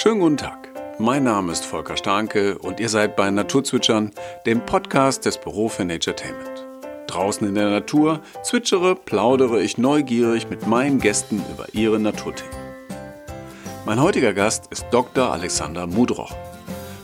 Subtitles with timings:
[0.00, 0.68] Schönen guten Tag.
[1.00, 4.12] Mein Name ist Volker Starke und ihr seid bei Naturzwitschern,
[4.46, 6.64] dem Podcast des Büro für Naturetainment.
[7.08, 12.54] Draußen in der Natur zwitschere, plaudere ich neugierig mit meinen Gästen über ihre Naturthemen.
[13.86, 15.32] Mein heutiger Gast ist Dr.
[15.32, 16.36] Alexander Mudroch.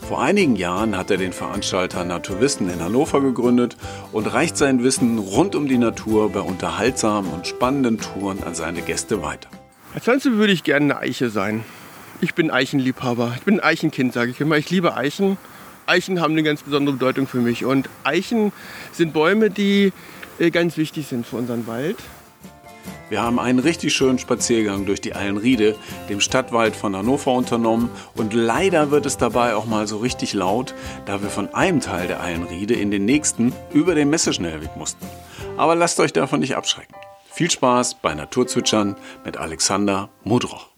[0.07, 3.77] Vor einigen Jahren hat er den Veranstalter Naturwissen in Hannover gegründet
[4.13, 8.83] und reicht sein Wissen rund um die Natur bei unterhaltsamen und spannenden Touren an seine
[8.83, 9.49] Gäste weiter.
[9.95, 11.65] Als Pflanze würde ich gerne eine Eiche sein.
[12.21, 13.35] Ich bin Eichenliebhaber.
[13.37, 14.57] Ich bin ein Eichenkind, sage ich immer.
[14.57, 15.37] Ich liebe Eichen.
[15.87, 17.65] Eichen haben eine ganz besondere Bedeutung für mich.
[17.65, 18.53] Und Eichen
[18.93, 19.93] sind Bäume, die
[20.39, 21.97] äh, ganz wichtig sind für unseren Wald.
[23.11, 25.77] Wir haben einen richtig schönen Spaziergang durch die Eilenriede,
[26.09, 30.75] dem Stadtwald von Hannover unternommen und leider wird es dabei auch mal so richtig laut,
[31.05, 35.07] da wir von einem Teil der Eilenriede in den nächsten über den Messeschnellweg mussten.
[35.57, 36.95] Aber lasst euch davon nicht abschrecken.
[37.31, 40.74] Viel Spaß bei Naturzwitschern mit Alexander Mudroch.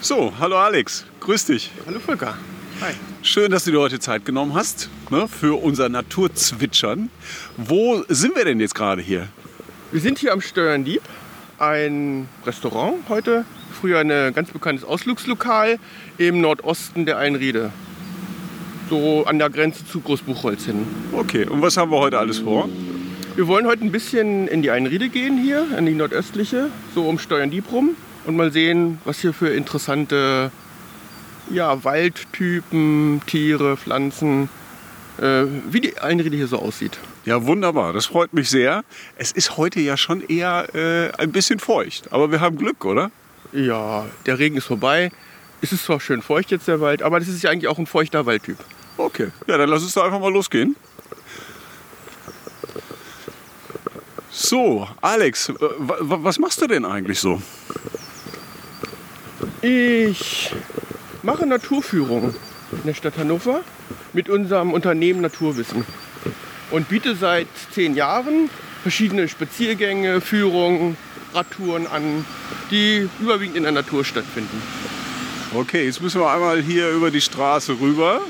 [0.00, 1.72] So, hallo Alex, grüß dich.
[1.84, 2.38] Hallo Volker.
[2.80, 2.92] Hi.
[3.22, 7.10] Schön, dass du dir heute Zeit genommen hast ne, für unser Naturzwitschern.
[7.56, 9.26] Wo sind wir denn jetzt gerade hier?
[9.90, 11.02] Wir sind hier am Steuerndieb,
[11.58, 13.44] ein Restaurant heute.
[13.80, 15.80] Früher ein ganz bekanntes Ausflugslokal
[16.16, 17.72] im Nordosten der Einriede.
[18.88, 20.86] So an der Grenze zu Großbuchholz hin.
[21.12, 22.68] Okay, und was haben wir heute alles vor?
[23.34, 27.18] Wir wollen heute ein bisschen in die Einriede gehen hier, in die nordöstliche, so um
[27.18, 27.96] Steuerndieb rum
[28.28, 30.52] und mal sehen, was hier für interessante
[31.50, 34.50] ja, Waldtypen, Tiere, Pflanzen,
[35.16, 36.98] äh, wie die Einriede hier so aussieht.
[37.24, 37.94] Ja, wunderbar.
[37.94, 38.84] Das freut mich sehr.
[39.16, 43.10] Es ist heute ja schon eher äh, ein bisschen feucht, aber wir haben Glück, oder?
[43.52, 45.10] Ja, der Regen ist vorbei.
[45.62, 47.86] Es ist zwar schön feucht jetzt der Wald, aber das ist ja eigentlich auch ein
[47.86, 48.58] feuchter Waldtyp.
[48.98, 50.76] Okay, ja, dann lass uns da einfach mal losgehen.
[54.30, 57.40] So, Alex, was machst du denn eigentlich so?
[59.62, 60.52] Ich
[61.22, 62.34] mache Naturführung
[62.72, 63.62] in der Stadt Hannover
[64.12, 65.84] mit unserem Unternehmen Naturwissen
[66.70, 68.50] und biete seit zehn Jahren
[68.82, 70.96] verschiedene Spaziergänge, Führungen,
[71.34, 72.24] Radtouren an,
[72.70, 74.62] die überwiegend in der Natur stattfinden.
[75.54, 78.20] Okay, jetzt müssen wir einmal hier über die Straße rüber.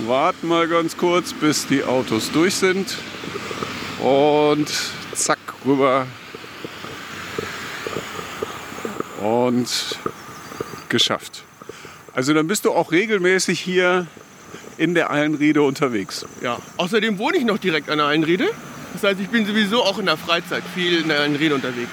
[0.00, 2.96] Warten mal ganz kurz, bis die Autos durch sind.
[4.00, 4.70] Und
[5.14, 6.06] zack, rüber.
[9.22, 9.98] Und
[10.94, 11.42] geschafft.
[12.14, 14.06] Also dann bist du auch regelmäßig hier
[14.78, 16.24] in der Eilenriede unterwegs.
[16.40, 18.48] Ja, außerdem wohne ich noch direkt an der Eilenriede.
[18.92, 21.90] Das heißt, ich bin sowieso auch in der Freizeit viel in der Eilenriede unterwegs.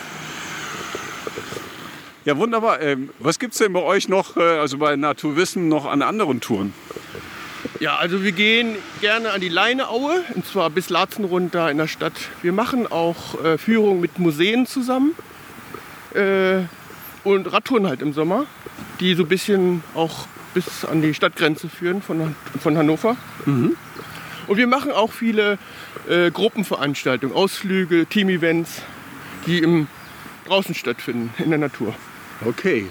[2.25, 2.79] Ja, wunderbar.
[2.79, 6.39] Ähm, was gibt es denn bei euch noch, äh, also bei Naturwissen, noch an anderen
[6.39, 6.75] Touren?
[7.79, 11.87] Ja, also wir gehen gerne an die Leineaue, und zwar bis Laatzen runter in der
[11.87, 12.13] Stadt.
[12.43, 15.15] Wir machen auch äh, Führungen mit Museen zusammen
[16.13, 16.59] äh,
[17.23, 18.45] und Radtouren halt im Sommer,
[19.01, 23.17] die so ein bisschen auch bis an die Stadtgrenze führen von, von Hannover.
[23.45, 23.75] Mhm.
[24.47, 25.57] Und wir machen auch viele
[26.07, 28.81] äh, Gruppenveranstaltungen, Ausflüge, Team-Events,
[29.45, 29.87] die im,
[30.47, 31.95] draußen stattfinden, in der Natur.
[32.45, 32.87] Okay,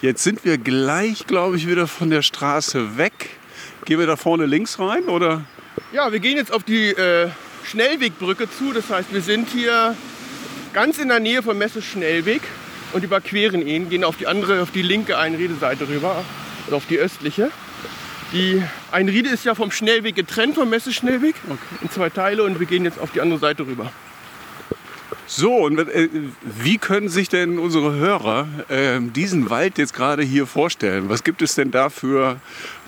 [0.00, 3.30] jetzt sind wir gleich, glaube ich, wieder von der Straße weg.
[3.84, 5.44] Gehen wir da vorne links rein oder?
[5.92, 7.28] Ja, wir gehen jetzt auf die äh,
[7.64, 8.72] Schnellwegbrücke zu.
[8.72, 9.96] Das heißt, wir sind hier
[10.72, 12.42] ganz in der Nähe vom Messe Schnellweg
[12.92, 16.24] und überqueren ihn, gehen auf die andere, auf die linke Einredeseite rüber,
[16.64, 17.50] also auf die östliche.
[18.32, 21.58] Die Einriede ist ja vom Schnellweg getrennt, vom Messe Schnellweg, okay.
[21.82, 23.92] in zwei Teile und wir gehen jetzt auf die andere Seite rüber.
[25.26, 26.08] So, und äh,
[26.42, 31.08] wie können sich denn unsere Hörer äh, diesen Wald jetzt gerade hier vorstellen?
[31.08, 32.40] Was gibt es denn da für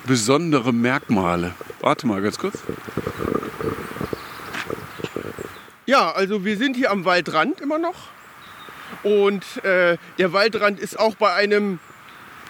[0.07, 1.55] besondere Merkmale?
[1.81, 2.59] Warte mal ganz kurz.
[5.87, 8.09] Ja, also wir sind hier am Waldrand immer noch.
[9.05, 11.79] Und äh, der Waldrand ist auch bei einem,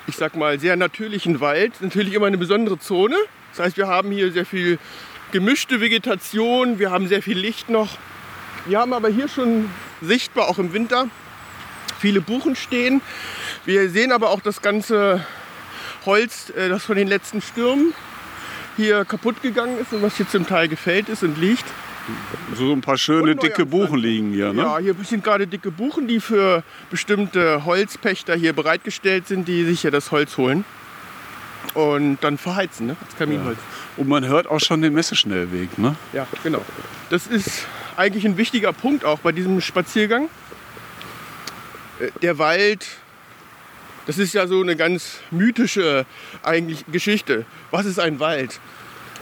[0.06, 3.16] ich sag mal, sehr natürlichen Wald natürlich immer eine besondere Zone.
[3.50, 4.78] Das heißt, wir haben hier sehr viel
[5.32, 7.98] gemischte Vegetation, wir haben sehr viel Licht noch.
[8.66, 9.68] Wir haben aber hier schon
[10.00, 11.08] sichtbar, auch im Winter,
[11.98, 13.02] viele Buchen stehen.
[13.64, 15.24] Wir sehen aber auch das ganze
[16.06, 17.94] Holz, äh, das von den letzten Stürmen
[18.76, 21.64] hier kaputt gegangen ist und was hier zum Teil gefällt ist und liegt.
[22.54, 24.62] So ein paar schöne dicke Buchen liegen hier, ne?
[24.62, 29.80] Ja, hier sind gerade dicke Buchen, die für bestimmte Holzpächter hier bereitgestellt sind, die sich
[29.80, 30.64] hier das Holz holen
[31.72, 32.96] und dann verheizen, ne?
[33.04, 33.58] als Kaminholz.
[33.58, 34.02] Ja.
[34.02, 35.96] Und man hört auch schon den Messeschnellweg, ne?
[36.12, 36.62] Ja, genau.
[37.10, 37.66] Das ist
[37.96, 40.28] eigentlich ein wichtiger Punkt auch bei diesem Spaziergang.
[42.00, 42.86] Äh, der Wald,
[44.06, 46.06] das ist ja so eine ganz mythische
[46.42, 47.46] eigentlich Geschichte.
[47.70, 48.60] Was ist ein Wald?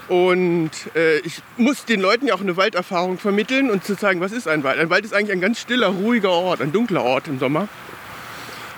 [0.09, 4.33] Und äh, ich muss den Leuten ja auch eine Walderfahrung vermitteln und zu zeigen, was
[4.33, 4.79] ist ein Wald.
[4.79, 7.69] Ein Wald ist eigentlich ein ganz stiller, ruhiger Ort, ein dunkler Ort im Sommer.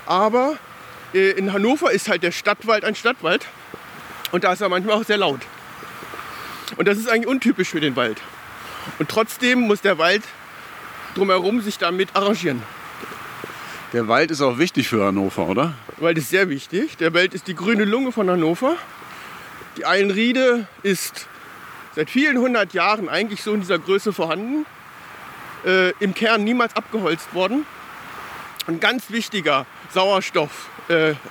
[0.07, 0.57] Aber
[1.15, 3.47] äh, in Hannover ist halt der Stadtwald ein Stadtwald.
[4.33, 5.41] Und da ist er manchmal auch sehr laut.
[6.77, 8.21] Und das ist eigentlich untypisch für den Wald.
[8.99, 10.23] Und trotzdem muss der Wald
[11.15, 12.63] drumherum sich damit arrangieren.
[13.93, 15.75] Der Wald ist auch wichtig für Hannover, oder?
[15.97, 16.97] Der Wald ist sehr wichtig.
[16.97, 18.77] Der Wald ist die grüne Lunge von Hannover.
[19.77, 21.27] Die Eilenriede ist
[21.97, 24.67] seit vielen hundert Jahren eigentlich so in dieser Größe vorhanden.
[25.65, 27.67] Äh, Im Kern niemals abgeholzt worden.
[28.67, 31.27] Ein ganz wichtiger Sauerstofflieferant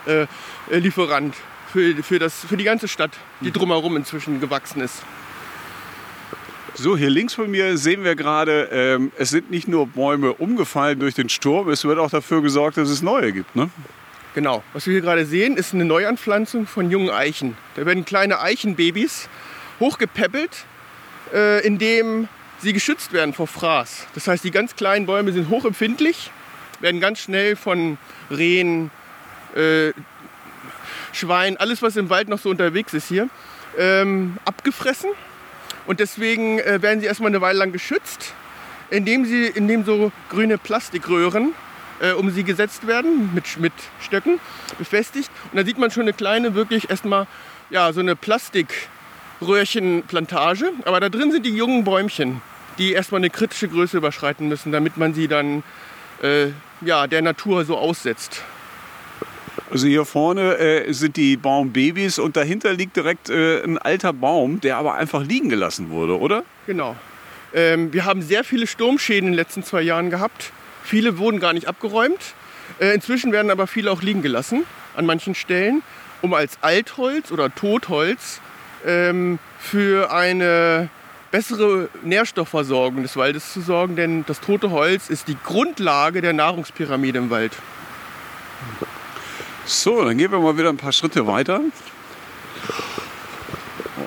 [0.70, 1.32] äh, äh,
[1.72, 3.12] für, für, das, für die ganze Stadt,
[3.42, 5.04] die drumherum inzwischen gewachsen ist.
[6.76, 11.00] So, hier links von mir sehen wir gerade, ähm, es sind nicht nur Bäume umgefallen
[11.00, 13.56] durch den Sturm, es wird auch dafür gesorgt, dass es neue gibt.
[13.56, 13.70] Ne?
[14.34, 14.64] Genau.
[14.74, 17.56] Was wir hier gerade sehen, ist eine Neuanpflanzung von jungen Eichen.
[17.76, 19.30] Da werden kleine Eichenbabys
[19.80, 20.66] hochgepäppelt,
[21.34, 22.28] äh, indem
[22.60, 24.08] sie geschützt werden vor Fraß.
[24.16, 26.32] Das heißt, die ganz kleinen Bäume sind hochempfindlich,
[26.80, 28.00] werden ganz schnell von
[28.32, 28.90] Rehen,
[29.56, 29.92] äh,
[31.12, 33.30] Schweinen, alles was im Wald noch so unterwegs ist hier,
[33.78, 35.12] ähm, abgefressen
[35.86, 38.34] und deswegen äh, werden sie erstmal eine Weile lang geschützt,
[38.90, 41.54] indem, sie, indem so grüne Plastikröhren
[42.04, 44.40] äh, um sie gesetzt werden, mit, mit Stöcken
[44.78, 45.32] befestigt.
[45.52, 47.26] Und da sieht man schon eine kleine, wirklich erstmal
[47.70, 50.72] ja, so eine Plastikröhrchenplantage.
[50.86, 52.42] Aber da drin sind die jungen Bäumchen,
[52.78, 55.62] die erstmal eine kritische Größe überschreiten müssen, damit man sie dann
[56.22, 56.48] äh,
[56.82, 58.42] ja, der Natur so aussetzt.
[59.72, 64.62] Also hier vorne äh, sind die Baumbabys und dahinter liegt direkt äh, ein alter Baum,
[64.62, 66.44] der aber einfach liegen gelassen wurde, oder?
[66.68, 66.96] Genau.
[67.54, 70.52] Ähm, wir haben sehr viele Sturmschäden in den letzten zwei Jahren gehabt.
[70.84, 72.20] Viele wurden gar nicht abgeräumt.
[72.80, 74.66] Äh, inzwischen werden aber viele auch liegen gelassen
[74.96, 75.82] an manchen Stellen,
[76.22, 78.42] um als Altholz oder Totholz
[78.86, 80.90] ähm, für eine
[81.32, 87.18] bessere Nährstoffversorgung des Waldes zu sorgen, denn das tote Holz ist die Grundlage der Nahrungspyramide
[87.18, 87.54] im Wald.
[89.66, 91.62] So, dann gehen wir mal wieder ein paar Schritte weiter.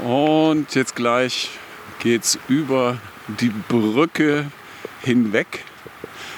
[0.05, 1.51] Und jetzt gleich
[1.99, 4.47] geht es über die Brücke
[5.03, 5.65] hinweg.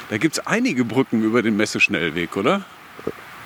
[0.08, 2.62] Da gibt es einige Brücken über den Messeschnellweg, oder?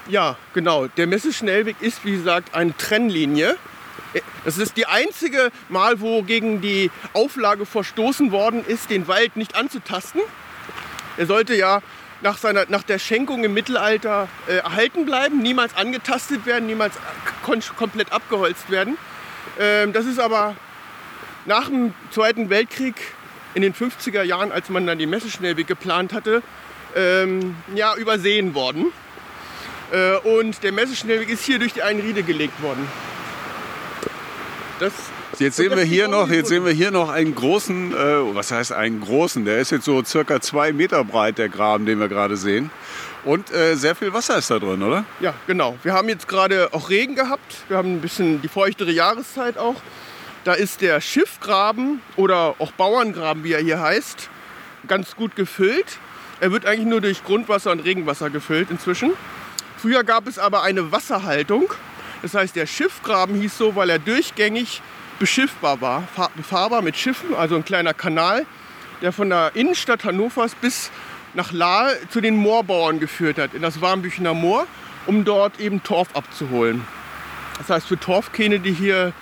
[0.08, 0.86] Ja, genau.
[0.86, 3.56] Der Messeschnellweg ist, wie gesagt, eine Trennlinie.
[4.44, 9.56] Das ist die einzige Mal, wo gegen die Auflage verstoßen worden ist, den Wald nicht
[9.56, 10.20] anzutasten.
[11.16, 11.82] Er sollte ja
[12.20, 16.94] nach, seiner, nach der Schenkung im Mittelalter äh, erhalten bleiben, niemals angetastet werden, niemals
[17.76, 18.96] komplett abgeholzt werden.
[19.58, 20.54] Ähm, das ist aber
[21.44, 22.94] nach dem Zweiten Weltkrieg
[23.54, 26.42] in den 50er Jahren, als man dann die Messeschnellweg geplant hatte,
[26.96, 28.86] ähm, ja, übersehen worden.
[29.92, 32.86] Äh, und der Messeschnellweg ist hier durch die Einriede gelegt worden.
[34.80, 34.92] Das
[35.38, 38.72] Jetzt sehen wir hier noch, jetzt sehen wir hier noch einen großen, äh, was heißt
[38.72, 39.44] einen großen?
[39.44, 42.70] Der ist jetzt so circa zwei Meter breit, der Graben, den wir gerade sehen.
[43.24, 45.04] Und äh, sehr viel Wasser ist da drin, oder?
[45.20, 45.76] Ja, genau.
[45.82, 47.56] Wir haben jetzt gerade auch Regen gehabt.
[47.68, 49.76] Wir haben ein bisschen die feuchtere Jahreszeit auch.
[50.44, 54.28] Da ist der Schiffgraben oder auch Bauerngraben, wie er hier heißt,
[54.88, 55.98] ganz gut gefüllt.
[56.40, 59.12] Er wird eigentlich nur durch Grundwasser und Regenwasser gefüllt inzwischen.
[59.78, 61.72] Früher gab es aber eine Wasserhaltung.
[62.22, 64.82] Das heißt, der Schiffgraben hieß so, weil er durchgängig
[65.20, 68.44] beschiffbar war, befahrbar mit Schiffen, also ein kleiner Kanal,
[69.00, 70.90] der von der Innenstadt Hannovers bis
[71.34, 74.66] nach Lahe zu den Moorbauern geführt hat, in das Warmbüchener Moor,
[75.06, 76.84] um dort eben Torf abzuholen.
[77.58, 79.12] Das heißt, für Torfkähne, die hier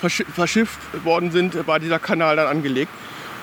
[0.00, 2.90] verschifft worden sind, war dieser Kanal dann angelegt.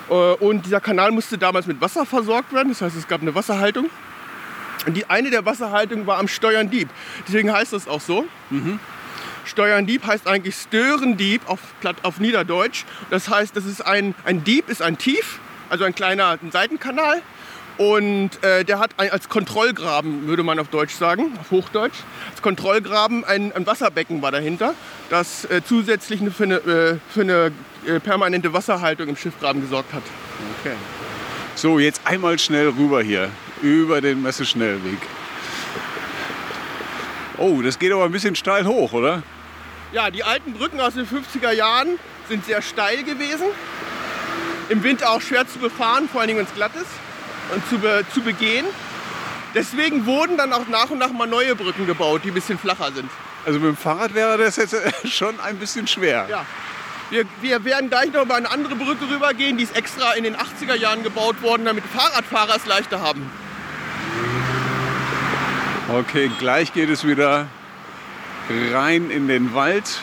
[0.09, 3.35] Äh, und dieser Kanal musste damals mit Wasser versorgt werden, das heißt, es gab eine
[3.35, 3.89] Wasserhaltung.
[4.85, 6.89] Und die eine der Wasserhaltungen war am Steuerndieb.
[7.27, 8.25] Deswegen heißt das auch so.
[8.49, 8.79] Mhm.
[9.43, 11.59] Steuerndieb heißt eigentlich Störendieb auf,
[12.03, 12.85] auf Niederdeutsch.
[13.09, 17.21] Das heißt, das ist ein, ein Dieb ist ein Tief, also ein kleiner Seitenkanal.
[17.77, 21.97] Und äh, der hat ein, als Kontrollgraben, würde man auf Deutsch sagen, auf Hochdeutsch,
[22.31, 24.73] als Kontrollgraben ein, ein Wasserbecken war dahinter,
[25.09, 27.51] das äh, zusätzlich für eine, äh, für eine
[27.85, 30.01] äh, permanente Wasserhaltung im Schiffgraben gesorgt hat.
[30.59, 30.75] Okay.
[31.53, 33.29] So, jetzt einmal schnell rüber hier,
[33.61, 34.99] über den Messeschnellweg.
[37.37, 39.21] Oh, das geht aber ein bisschen steil hoch, oder?
[39.91, 43.45] Ja, die alten Brücken aus den 50er Jahren sind sehr steil gewesen.
[44.69, 47.06] Im Winter auch schwer zu befahren, vor allem wenn es glatt ist
[47.53, 48.65] und zu, be zu begehen.
[49.53, 52.91] Deswegen wurden dann auch nach und nach mal neue Brücken gebaut, die ein bisschen flacher
[52.91, 53.09] sind.
[53.45, 54.75] Also mit dem Fahrrad wäre das jetzt
[55.07, 56.27] schon ein bisschen schwer.
[56.29, 56.45] Ja.
[57.09, 60.35] Wir, wir werden gleich noch über eine andere Brücke rübergehen, die ist extra in den
[60.35, 63.31] 80er Jahren gebaut worden, damit Fahrradfahrer es leichter haben.
[65.87, 67.47] Okay, gleich geht es wieder
[68.73, 70.01] rein in den Wald.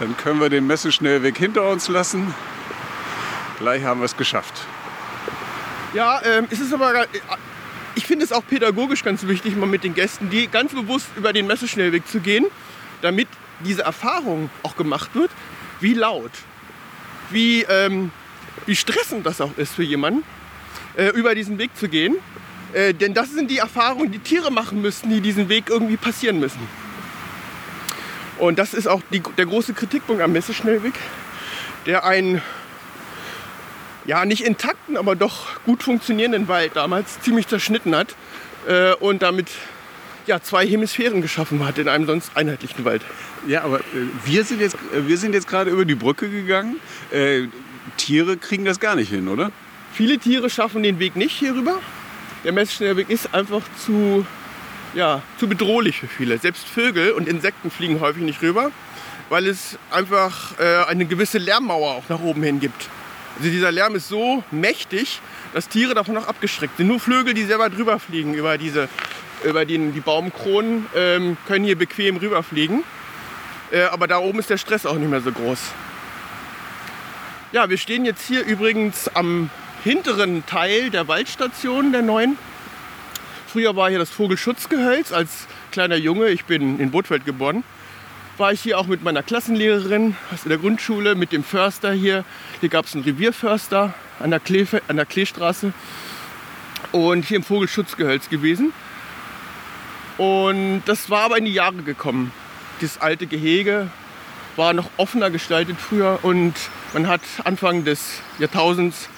[0.00, 2.34] Dann können wir den Messeschnellweg hinter uns lassen.
[3.58, 4.66] Gleich haben wir es geschafft.
[5.94, 7.02] Ja, ähm, es ist aber.
[7.02, 7.06] Äh,
[7.94, 11.32] ich finde es auch pädagogisch ganz wichtig, mal mit den Gästen, die ganz bewusst über
[11.32, 12.46] den Messeschnellweg zu gehen,
[13.02, 13.26] damit
[13.60, 15.30] diese Erfahrung auch gemacht wird,
[15.80, 16.30] wie laut,
[17.30, 18.12] wie, ähm,
[18.66, 20.22] wie stressend das auch ist für jemanden,
[20.96, 22.16] äh, über diesen Weg zu gehen.
[22.72, 26.38] Äh, denn das sind die Erfahrungen, die Tiere machen müssen, die diesen Weg irgendwie passieren
[26.38, 26.60] müssen.
[28.38, 30.94] Und das ist auch die, der große Kritikpunkt am Messeschnellweg,
[31.86, 32.42] der einen
[34.08, 38.16] ja nicht intakten, aber doch gut funktionierenden Wald damals ziemlich zerschnitten hat
[38.66, 39.48] äh, und damit
[40.26, 43.02] ja, zwei Hemisphären geschaffen hat in einem sonst einheitlichen Wald.
[43.46, 43.82] Ja, aber äh,
[44.24, 46.76] wir sind jetzt, äh, wir sind jetzt gerade über die Brücke gegangen.
[47.10, 47.48] Äh,
[47.98, 49.52] Tiere kriegen das gar nicht hin, oder?
[49.92, 51.78] Viele Tiere schaffen den Weg nicht hier rüber.
[52.44, 54.24] Der Messeschnellweg ist einfach zu,
[54.94, 56.38] ja, zu bedrohlich für viele.
[56.38, 58.70] Selbst Vögel und Insekten fliegen häufig nicht rüber,
[59.28, 62.88] weil es einfach äh, eine gewisse Lärmmauer auch nach oben hin gibt.
[63.38, 65.20] Also dieser Lärm ist so mächtig,
[65.54, 66.88] dass Tiere davon auch abgeschreckt sind.
[66.88, 68.88] Nur Vögel, die selber drüber fliegen über, diese,
[69.44, 72.82] über den, die Baumkronen, ähm, können hier bequem rüberfliegen.
[73.70, 75.60] Äh, aber da oben ist der Stress auch nicht mehr so groß.
[77.52, 79.50] Ja, wir stehen jetzt hier übrigens am
[79.84, 82.36] hinteren Teil der Waldstation der neuen.
[83.46, 86.28] Früher war hier das Vogelschutzgehölz als kleiner Junge.
[86.30, 87.62] Ich bin in Bootfeld geboren.
[88.38, 92.24] War ich hier auch mit meiner Klassenlehrerin aus der Grundschule, mit dem Förster hier.
[92.60, 95.72] Hier gab es einen Revierförster an der, Klee, an der Kleestraße
[96.92, 98.72] und hier im Vogelschutzgehölz gewesen.
[100.18, 102.30] Und das war aber in die Jahre gekommen.
[102.80, 103.90] Das alte Gehege
[104.54, 106.54] war noch offener gestaltet früher und
[106.92, 109.08] man hat Anfang des Jahrtausends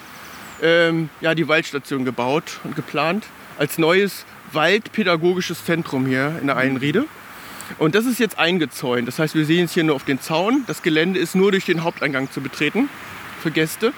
[0.63, 3.27] ähm, ja, die Waldstation gebaut und geplant
[3.59, 7.05] als neues waldpädagogisches Zentrum hier in der Einriede.
[7.79, 9.09] Und das ist jetzt eingezäunt.
[9.09, 10.65] Das heißt, wir sehen es hier nur auf den Zaun.
[10.67, 12.89] Das Gelände ist nur durch den Haupteingang zu betreten
[13.41, 13.93] für Gäste.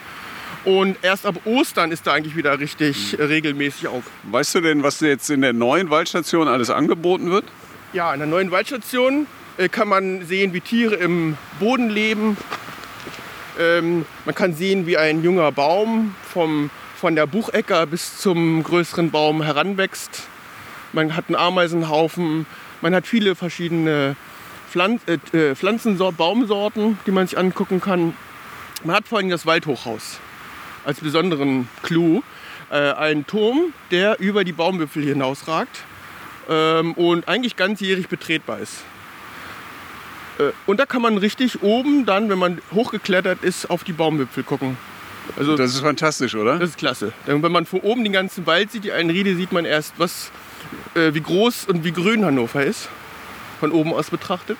[0.65, 4.03] Und erst ab Ostern ist da eigentlich wieder richtig äh, regelmäßig auf.
[4.23, 7.45] Weißt du denn, was jetzt in der neuen Waldstation alles angeboten wird?
[7.91, 9.27] Ja, in der neuen Waldstation
[9.57, 12.37] äh, kann man sehen, wie Tiere im Boden leben.
[13.59, 19.11] Ähm, man kann sehen, wie ein junger Baum vom, von der Buchecker bis zum größeren
[19.11, 20.23] Baum heranwächst.
[20.93, 22.45] Man hat einen Ameisenhaufen.
[22.83, 24.17] Man hat viele verschiedene
[24.69, 28.13] Pflanz, äh, äh Pflanzensorten, Baumsorten, die man sich angucken kann.
[28.83, 30.19] Man hat vor allem das Waldhochhaus
[30.83, 32.23] als besonderen Clou.
[32.69, 35.79] Äh, ein Turm, der über die Baumwipfel hinausragt
[36.49, 38.83] ähm, und eigentlich ganzjährig betretbar ist.
[40.39, 44.43] Äh, und da kann man richtig oben dann, wenn man hochgeklettert ist, auf die Baumwipfel
[44.43, 44.75] gucken.
[45.37, 46.59] Also, das ist fantastisch, oder?
[46.59, 47.13] Das ist klasse.
[47.27, 50.31] Denn wenn man von oben den ganzen Wald sieht, die Einriede, sieht man erst, was,
[50.95, 52.89] äh, wie groß und wie grün Hannover ist.
[53.59, 54.57] Von oben aus betrachtet.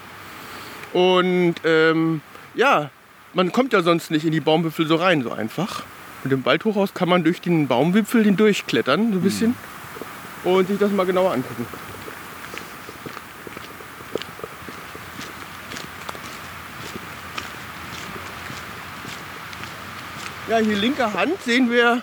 [0.93, 2.21] Und ähm,
[2.55, 2.89] ja,
[3.33, 5.83] man kommt ja sonst nicht in die Baumwipfel so rein, so einfach.
[6.23, 9.55] Und im Waldhochhaus kann man durch den Baumwipfel hindurchklettern, so ein bisschen.
[10.43, 10.51] Mhm.
[10.51, 11.65] Und sich das mal genauer angucken.
[20.49, 22.01] Ja, hier linker Hand sehen wir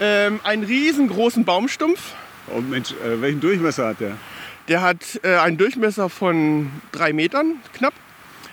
[0.00, 2.12] ähm, einen riesengroßen Baumstumpf.
[2.52, 4.16] Oh Mensch, äh, welchen Durchmesser hat der?
[4.68, 7.94] Der hat äh, einen Durchmesser von drei Metern knapp.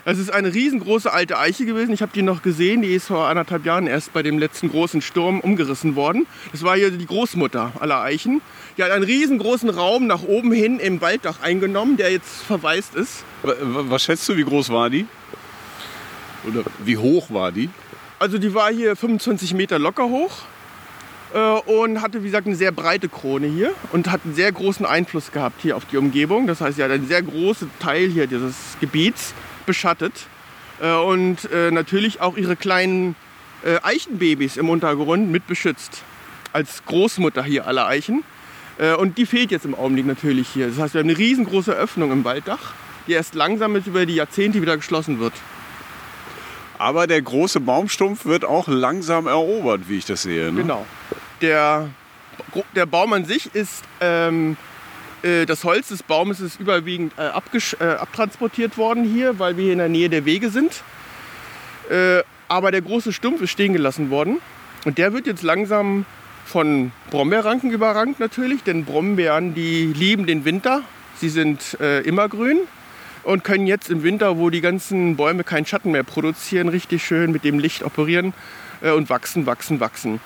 [0.04, 1.92] Es ist eine riesengroße alte Eiche gewesen.
[1.92, 2.82] Ich habe die noch gesehen.
[2.82, 6.26] Die ist vor anderthalb Jahren erst bei dem letzten großen Sturm umgerissen worden.
[6.50, 8.40] Das war hier die Großmutter aller Eichen.
[8.76, 13.24] Die hat einen riesengroßen Raum nach oben hin im Walddach eingenommen, der jetzt verwaist ist.
[13.42, 15.06] Was schätzt du, wie groß war die?
[16.48, 17.70] Oder wie hoch war die?
[18.18, 20.61] Also die war hier 25 Meter locker hoch äh,
[21.66, 25.32] und hatte, wie gesagt, eine sehr breite Krone hier und hat einen sehr großen Einfluss
[25.32, 26.46] gehabt hier auf die Umgebung.
[26.46, 29.32] Das heißt, sie hat einen sehr großen Teil hier dieses Gebiets
[29.64, 30.26] beschattet.
[30.82, 33.14] Äh, und äh, natürlich auch ihre kleinen
[33.64, 36.02] äh, Eichenbabys im Untergrund mit beschützt.
[36.52, 38.24] Als Großmutter hier aller Eichen.
[38.98, 40.68] und die fehlt jetzt im Augenblick natürlich hier.
[40.68, 42.74] Das heißt, wir haben eine riesengroße Öffnung im Walddach,
[43.06, 45.32] die erst langsam jetzt über die Jahrzehnte wieder geschlossen wird.
[46.76, 50.52] Aber der große Baumstumpf wird auch langsam erobert, wie ich das sehe.
[50.52, 50.60] Ne?
[50.60, 50.84] Genau.
[51.42, 51.90] Der,
[52.76, 54.56] der Baum an sich ist ähm,
[55.22, 59.72] äh, das Holz des Baumes ist überwiegend äh, äh, abtransportiert worden hier, weil wir hier
[59.72, 60.82] in der Nähe der Wege sind.
[61.90, 64.38] Äh, aber der große Stumpf ist stehen gelassen worden.
[64.84, 66.06] Und der wird jetzt langsam
[66.44, 70.82] von Brombeerranken überrankt natürlich, denn Brombeeren, die lieben den Winter.
[71.16, 72.58] Sie sind äh, immergrün
[73.24, 77.32] und können jetzt im Winter, wo die ganzen Bäume keinen Schatten mehr produzieren, richtig schön
[77.32, 78.32] mit dem Licht operieren
[78.82, 80.20] und wachsen, wachsen, wachsen.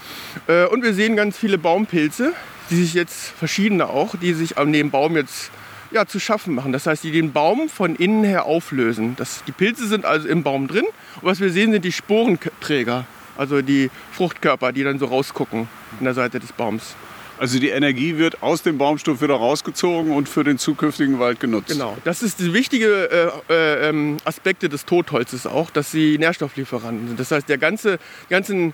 [0.70, 2.32] und wir sehen ganz viele Baumpilze,
[2.70, 5.50] die sich jetzt verschiedene auch, die sich an dem Baum jetzt
[5.90, 6.72] ja, zu schaffen machen.
[6.72, 9.14] Das heißt, die den Baum von innen her auflösen.
[9.16, 10.84] Das, die Pilze sind also im Baum drin
[11.20, 16.04] und was wir sehen, sind die Sporenträger, also die Fruchtkörper, die dann so rausgucken an
[16.04, 16.96] der Seite des Baums.
[17.38, 21.68] Also die Energie wird aus dem Baumstumpf wieder rausgezogen und für den zukünftigen Wald genutzt.
[21.68, 27.08] Genau, das ist die wichtige äh, äh, ähm, Aspekte des Totholzes auch, dass sie Nährstofflieferanten
[27.08, 27.20] sind.
[27.20, 27.98] Das heißt, der ganze,
[28.30, 28.72] ganzen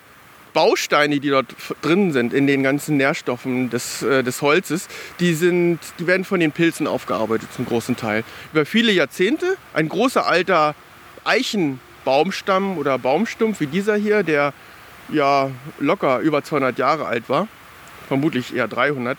[0.52, 4.88] Bausteine, die dort drin sind, in den ganzen Nährstoffen des, äh, des Holzes,
[5.18, 8.22] die, sind, die werden von den Pilzen aufgearbeitet zum großen Teil.
[8.52, 9.56] Über viele Jahrzehnte.
[9.74, 10.74] Ein großer alter
[11.24, 14.52] Eichenbaumstamm oder Baumstumpf wie dieser hier, der
[15.08, 17.48] ja locker über 200 Jahre alt war,
[18.12, 19.16] vermutlich eher 300,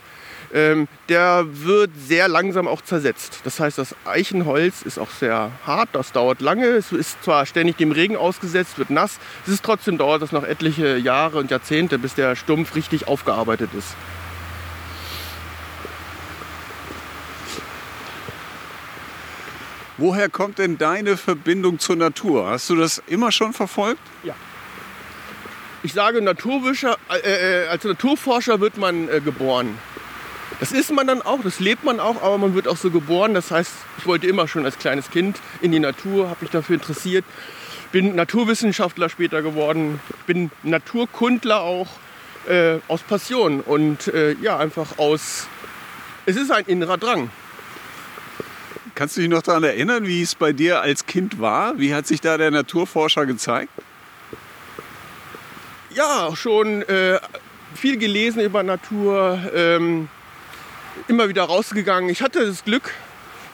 [0.53, 3.39] ähm, der wird sehr langsam auch zersetzt.
[3.43, 6.67] Das heißt, das Eichenholz ist auch sehr hart, das dauert lange.
[6.67, 10.43] Es ist zwar ständig dem Regen ausgesetzt, wird nass, es ist trotzdem dauert das noch
[10.43, 13.95] etliche Jahre und Jahrzehnte, bis der Stumpf richtig aufgearbeitet ist.
[19.97, 22.47] Woher kommt denn deine Verbindung zur Natur?
[22.47, 24.01] Hast du das immer schon verfolgt?
[24.23, 24.35] Ja.
[25.85, 29.77] Ich sage, Naturwischer, äh, äh, als Naturforscher wird man äh, geboren.
[30.61, 33.33] Das ist man dann auch, das lebt man auch, aber man wird auch so geboren.
[33.33, 36.75] Das heißt, ich wollte immer schon als kleines Kind in die Natur, habe mich dafür
[36.75, 37.25] interessiert,
[37.91, 41.89] bin Naturwissenschaftler später geworden, bin Naturkundler auch
[42.47, 45.47] äh, aus Passion und äh, ja, einfach aus,
[46.25, 47.29] es ist ein innerer Drang.
[48.95, 51.77] Kannst du dich noch daran erinnern, wie es bei dir als Kind war?
[51.77, 53.69] Wie hat sich da der Naturforscher gezeigt?
[55.95, 57.19] Ja, schon äh,
[57.75, 60.09] viel gelesen über Natur, ähm,
[61.07, 62.09] immer wieder rausgegangen.
[62.09, 62.91] Ich hatte das Glück,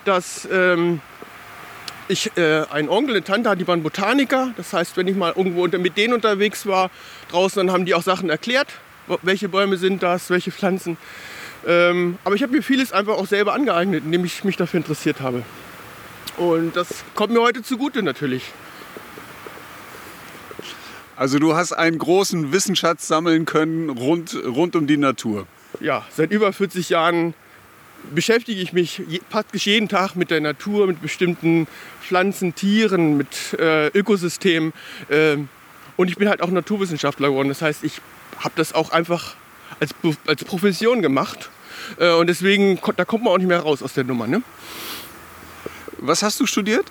[0.05, 1.01] dass ähm,
[2.07, 4.53] ich äh, einen Onkel, eine Tante hatte, die waren Botaniker.
[4.55, 6.91] Das heißt, wenn ich mal irgendwo mit denen unterwegs war,
[7.29, 8.69] draußen, dann haben die auch Sachen erklärt.
[9.21, 10.97] Welche Bäume sind das, welche Pflanzen.
[11.67, 15.19] Ähm, aber ich habe mir vieles einfach auch selber angeeignet, indem ich mich dafür interessiert
[15.19, 15.43] habe.
[16.37, 18.43] Und das kommt mir heute zugute natürlich.
[21.19, 25.45] Also du hast einen großen Wissensschatz sammeln können rund, rund um die Natur
[25.79, 27.33] ja, seit über 40 Jahren
[28.13, 31.67] beschäftige ich mich praktisch jeden Tag mit der Natur, mit bestimmten
[32.01, 34.73] Pflanzen, Tieren, mit äh, Ökosystemen.
[35.09, 35.37] Äh,
[35.97, 37.49] und ich bin halt auch Naturwissenschaftler geworden.
[37.49, 37.99] Das heißt, ich
[38.37, 39.35] habe das auch einfach
[39.81, 39.93] als,
[40.27, 41.49] als Profession gemacht.
[41.97, 44.27] Äh, und deswegen, da kommt man auch nicht mehr raus aus der Nummer.
[44.27, 44.41] Ne?
[45.97, 46.85] Was hast du studiert?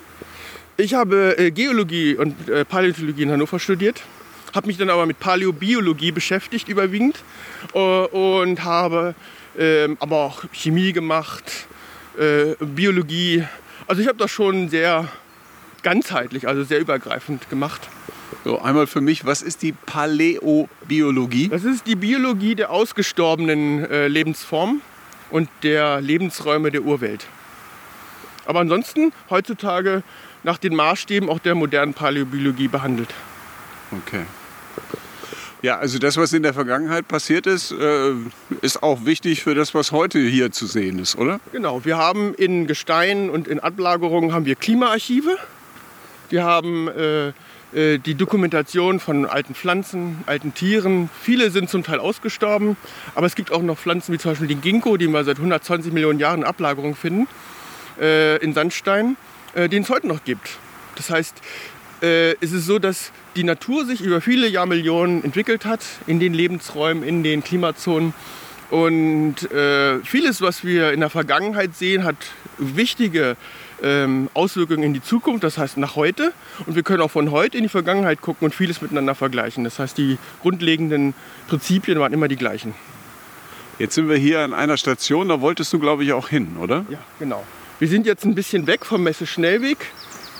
[0.77, 4.03] Ich habe äh, Geologie und äh, Paläontologie in Hannover studiert
[4.53, 7.23] habe mich dann aber mit Paläobiologie beschäftigt überwiegend
[7.73, 9.15] äh, und habe
[9.57, 11.67] ähm, aber auch Chemie gemacht,
[12.17, 13.43] äh, Biologie.
[13.87, 15.07] Also ich habe das schon sehr
[15.83, 17.89] ganzheitlich, also sehr übergreifend gemacht.
[18.43, 21.49] So, einmal für mich, was ist die Paläobiologie?
[21.49, 24.81] Das ist die Biologie der ausgestorbenen äh, Lebensformen
[25.29, 27.25] und der Lebensräume der Urwelt.
[28.45, 30.03] Aber ansonsten heutzutage
[30.43, 33.13] nach den Maßstäben auch der modernen Paläobiologie behandelt.
[33.91, 34.25] Okay.
[35.61, 38.13] Ja, also das, was in der Vergangenheit passiert ist, äh,
[38.61, 41.41] ist auch wichtig für das, was heute hier zu sehen ist, oder?
[41.51, 45.37] Genau, wir haben in Gestein und in Ablagerungen haben wir Klimaarchive.
[46.29, 47.33] Wir haben äh,
[47.73, 51.09] äh, die Dokumentation von alten Pflanzen, alten Tieren.
[51.21, 52.77] Viele sind zum Teil ausgestorben,
[53.13, 55.93] aber es gibt auch noch Pflanzen wie zum Beispiel den Ginkgo, den wir seit 120
[55.93, 57.27] Millionen Jahren in Ablagerung finden,
[57.99, 59.17] äh, in Sandstein,
[59.53, 60.57] äh, den es heute noch gibt.
[60.95, 61.35] Das heißt,
[62.01, 66.33] äh, ist es so, dass die Natur sich über viele Jahrmillionen entwickelt hat in den
[66.33, 68.13] Lebensräumen, in den Klimazonen.
[68.69, 72.17] Und äh, vieles, was wir in der Vergangenheit sehen, hat
[72.57, 73.35] wichtige
[73.81, 76.33] ähm, Auswirkungen in die Zukunft, das heißt nach heute.
[76.65, 79.63] Und wir können auch von heute in die Vergangenheit gucken und vieles miteinander vergleichen.
[79.63, 81.13] Das heißt, die grundlegenden
[81.47, 82.75] Prinzipien waren immer die gleichen.
[83.79, 86.85] Jetzt sind wir hier an einer Station, da wolltest du, glaube ich, auch hin, oder?
[86.89, 87.45] Ja, genau.
[87.79, 89.77] Wir sind jetzt ein bisschen weg vom Messe Schnellweg.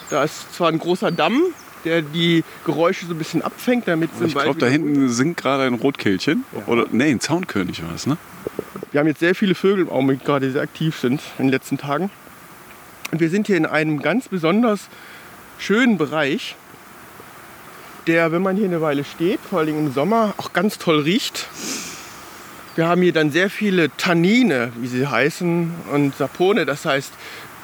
[0.09, 1.41] Da ist zwar ein großer Damm,
[1.85, 5.75] der die Geräusche so ein bisschen abfängt, damit Ich glaube, da hinten singt gerade ein
[5.75, 6.43] Rotkehlchen.
[6.53, 6.63] Ja.
[6.67, 8.17] Oder nee, ein Zaunkönig war es, ne?
[8.91, 11.51] Wir haben jetzt sehr viele Vögel im Augenblick gerade, die sehr aktiv sind in den
[11.51, 12.09] letzten Tagen.
[13.11, 14.87] Und wir sind hier in einem ganz besonders
[15.57, 16.55] schönen Bereich,
[18.07, 21.47] der, wenn man hier eine Weile steht, vor allem im Sommer, auch ganz toll riecht.
[22.75, 27.11] Wir haben hier dann sehr viele Tannine, wie sie heißen, und Sapone, das heißt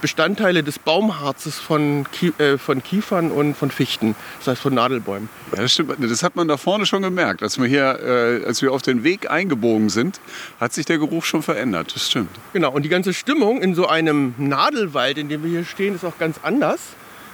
[0.06, 2.06] Bestandteile des Baumharzes von,
[2.38, 5.30] äh, von Kiefern und von Fichten, das heißt von Nadelbäumen.
[5.52, 5.96] Ja, das stimmt.
[6.00, 7.42] Das hat man da vorne schon gemerkt.
[7.42, 10.22] Als wir hier, äh, als wir auf den Weg eingebogen sind,
[10.60, 11.96] hat sich der Geruch schon verändert.
[11.96, 12.30] Das stimmt.
[12.54, 12.72] Genau.
[12.72, 16.20] Und die ganze Stimmung in so einem Nadelwald, in dem wir hier stehen, ist auch
[16.20, 16.82] ganz anders.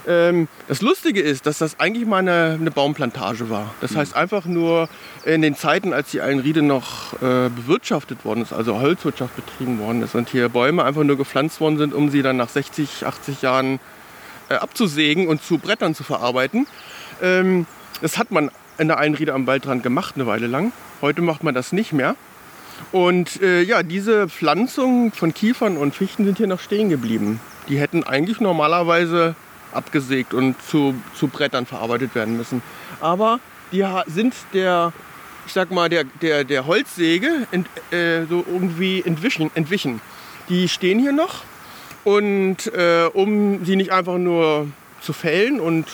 [0.08, 3.74] Ähm, das Lustige ist, dass das eigentlich mal eine, eine Baumplantage war.
[3.82, 4.90] Das heißt einfach nur
[5.26, 10.02] in den Zeiten, als die Einriede noch äh, bewirtschaftet worden ist, also Holzwirtschaft betrieben worden
[10.02, 13.42] ist und hier Bäume einfach nur gepflanzt worden sind, um sie dann nach 60, 80
[13.42, 13.80] Jahren
[14.50, 16.68] äh, abzusägen und zu Brettern zu verarbeiten.
[17.22, 17.68] Ähm,
[18.02, 20.72] das hat man in der Einriede am Waldrand gemacht eine Weile lang.
[21.02, 22.16] Heute macht man das nicht mehr.
[22.92, 27.40] Und äh, ja, diese Pflanzungen von Kiefern und Fichten sind hier noch stehen geblieben.
[27.70, 29.36] Die hätten eigentlich normalerweise
[29.74, 32.62] abgesägt und zu, zu Brettern verarbeitet werden müssen.
[33.00, 33.40] Aber
[33.72, 34.94] die sind der,
[35.46, 40.02] ich sag mal, der, der, der Holzsäge ent, äh, so irgendwie entwichen, entwichen.
[40.50, 41.44] Die stehen hier noch
[42.04, 44.68] und äh, um sie nicht einfach nur
[45.02, 45.88] zu fällen und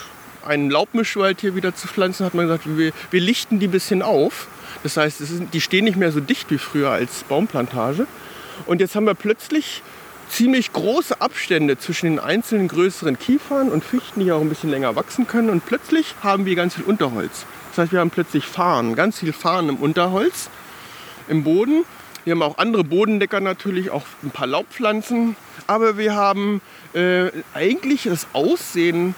[0.45, 4.01] einen Laubmischwald hier wieder zu pflanzen, hat man gesagt, wir, wir lichten die ein bisschen
[4.01, 4.47] auf.
[4.83, 8.07] Das heißt, ist, die stehen nicht mehr so dicht wie früher als Baumplantage.
[8.65, 9.81] Und jetzt haben wir plötzlich
[10.29, 14.95] ziemlich große Abstände zwischen den einzelnen größeren Kiefern und Fichten, die auch ein bisschen länger
[14.95, 15.49] wachsen können.
[15.49, 17.45] Und plötzlich haben wir ganz viel Unterholz.
[17.69, 20.49] Das heißt, wir haben plötzlich Farn, ganz viel Farn im Unterholz,
[21.27, 21.85] im Boden.
[22.25, 25.35] Wir haben auch andere Bodendecker natürlich, auch ein paar Laubpflanzen.
[25.65, 26.61] Aber wir haben
[26.93, 29.15] äh, eigentlich das Aussehen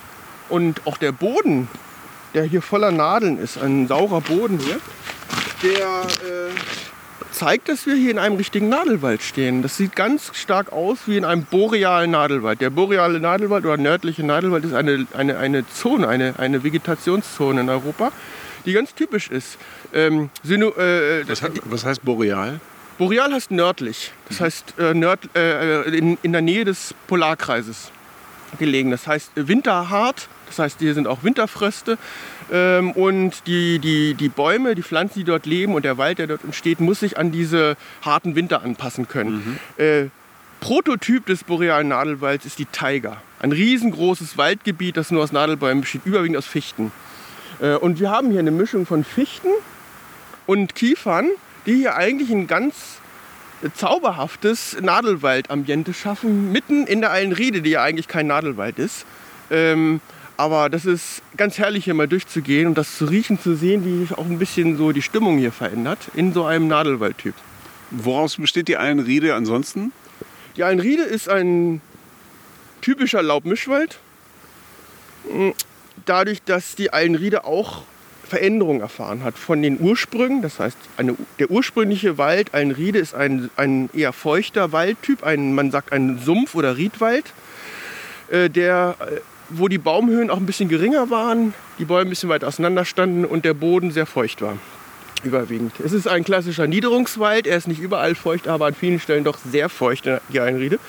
[0.50, 1.68] und auch der Boden,
[2.34, 4.80] der hier voller Nadeln ist, ein saurer Boden hier,
[5.64, 6.52] der äh,
[7.40, 9.62] zeigt, dass wir hier in einem richtigen Nadelwald stehen.
[9.62, 12.60] Das sieht ganz stark aus wie in einem borealen Nadelwald.
[12.60, 17.70] Der boreale Nadelwald oder nördliche Nadelwald ist eine, eine, eine Zone, eine, eine Vegetationszone in
[17.70, 18.12] Europa,
[18.66, 19.58] die ganz typisch ist.
[19.94, 22.60] Ähm, Sino, äh, was, was, heißt boreal?
[22.98, 24.12] Boreal heißt nördlich.
[24.28, 24.44] Das mhm.
[24.44, 27.92] heißt äh, nörd, äh, in, in der Nähe des Polarkreises
[28.58, 28.92] gelegen.
[28.92, 31.98] Das heißt winterhart, das heißt hier sind auch Winterfröste.
[32.52, 36.28] Ähm, und die, die, die Bäume, die Pflanzen, die dort leben und der Wald, der
[36.28, 39.60] dort entsteht, muss sich an diese harten Winter anpassen können.
[39.78, 39.84] Mhm.
[39.84, 40.06] Äh,
[40.60, 43.22] Prototyp des borealen Nadelwalds ist die Taiga.
[43.40, 46.92] Ein riesengroßes Waldgebiet, das nur aus Nadelbäumen besteht, überwiegend aus Fichten.
[47.62, 49.50] Äh, und wir haben hier eine Mischung von Fichten
[50.46, 51.30] und Kiefern,
[51.66, 53.00] die hier eigentlich ein ganz
[53.76, 59.06] zauberhaftes Nadelwaldambiente schaffen, mitten in der Eilenriede, die ja eigentlich kein Nadelwald ist.
[59.52, 60.02] Ähm,
[60.40, 64.00] aber das ist ganz herrlich hier mal durchzugehen und das zu riechen, zu sehen, wie
[64.00, 67.34] sich auch ein bisschen so die Stimmung hier verändert in so einem Nadelwaldtyp.
[67.92, 69.92] Woraus besteht die Eilenriede ansonsten?
[70.56, 71.82] Die Eilenriede ist ein
[72.80, 74.00] typischer Laubmischwald.
[76.06, 77.82] Dadurch, dass die Eilenriede auch
[78.26, 80.42] Veränderungen erfahren hat von den Ursprüngen.
[80.42, 85.70] Das heißt, eine, der ursprüngliche Wald, Eilenriede, ist ein, ein eher feuchter Waldtyp, ein, man
[85.70, 87.26] sagt ein Sumpf- oder Riedwald,
[88.32, 92.30] äh, der äh, wo die Baumhöhen auch ein bisschen geringer waren, die Bäume ein bisschen
[92.30, 94.58] weit auseinander standen und der Boden sehr feucht war.
[95.24, 95.74] Überwiegend.
[95.84, 97.46] Es ist ein klassischer Niederungswald.
[97.46, 100.80] Er ist nicht überall feucht, aber an vielen Stellen doch sehr feucht, die Einriede.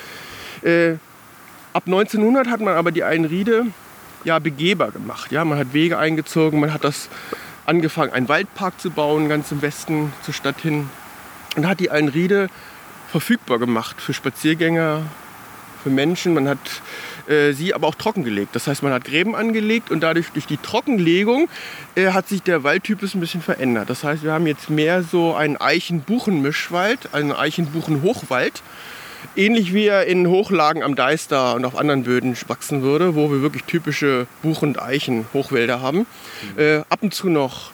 [0.63, 0.93] Äh,
[1.73, 3.67] ab 1900 hat man aber die Einriede
[4.25, 5.33] ja, begehbar gemacht.
[5.33, 7.09] Ja, man hat Wege eingezogen, man hat das
[7.67, 10.89] angefangen, einen Waldpark zu bauen, ganz im Westen zur Stadt hin.
[11.57, 12.49] Und hat die Einriede
[13.11, 15.03] verfügbar gemacht für Spaziergänger,
[15.83, 16.35] für Menschen.
[16.35, 16.59] Man hat
[17.29, 18.55] äh, sie aber auch trockengelegt.
[18.55, 21.49] Das heißt, man hat Gräben angelegt und dadurch durch die Trockenlegung
[21.95, 23.89] äh, hat sich der Waldtypus ein bisschen verändert.
[23.89, 28.63] Das heißt, wir haben jetzt mehr so einen Eichen-Buchen-Mischwald, einen Eichen-Buchen-Hochwald.
[29.37, 33.43] Ähnlich wie er in Hochlagen am Deister und auf anderen Böden wachsen würde, wo wir
[33.43, 35.99] wirklich typische Buchen- und Eichen-Hochwälder haben.
[35.99, 36.07] Mhm.
[36.59, 37.71] Äh, ab und zu noch.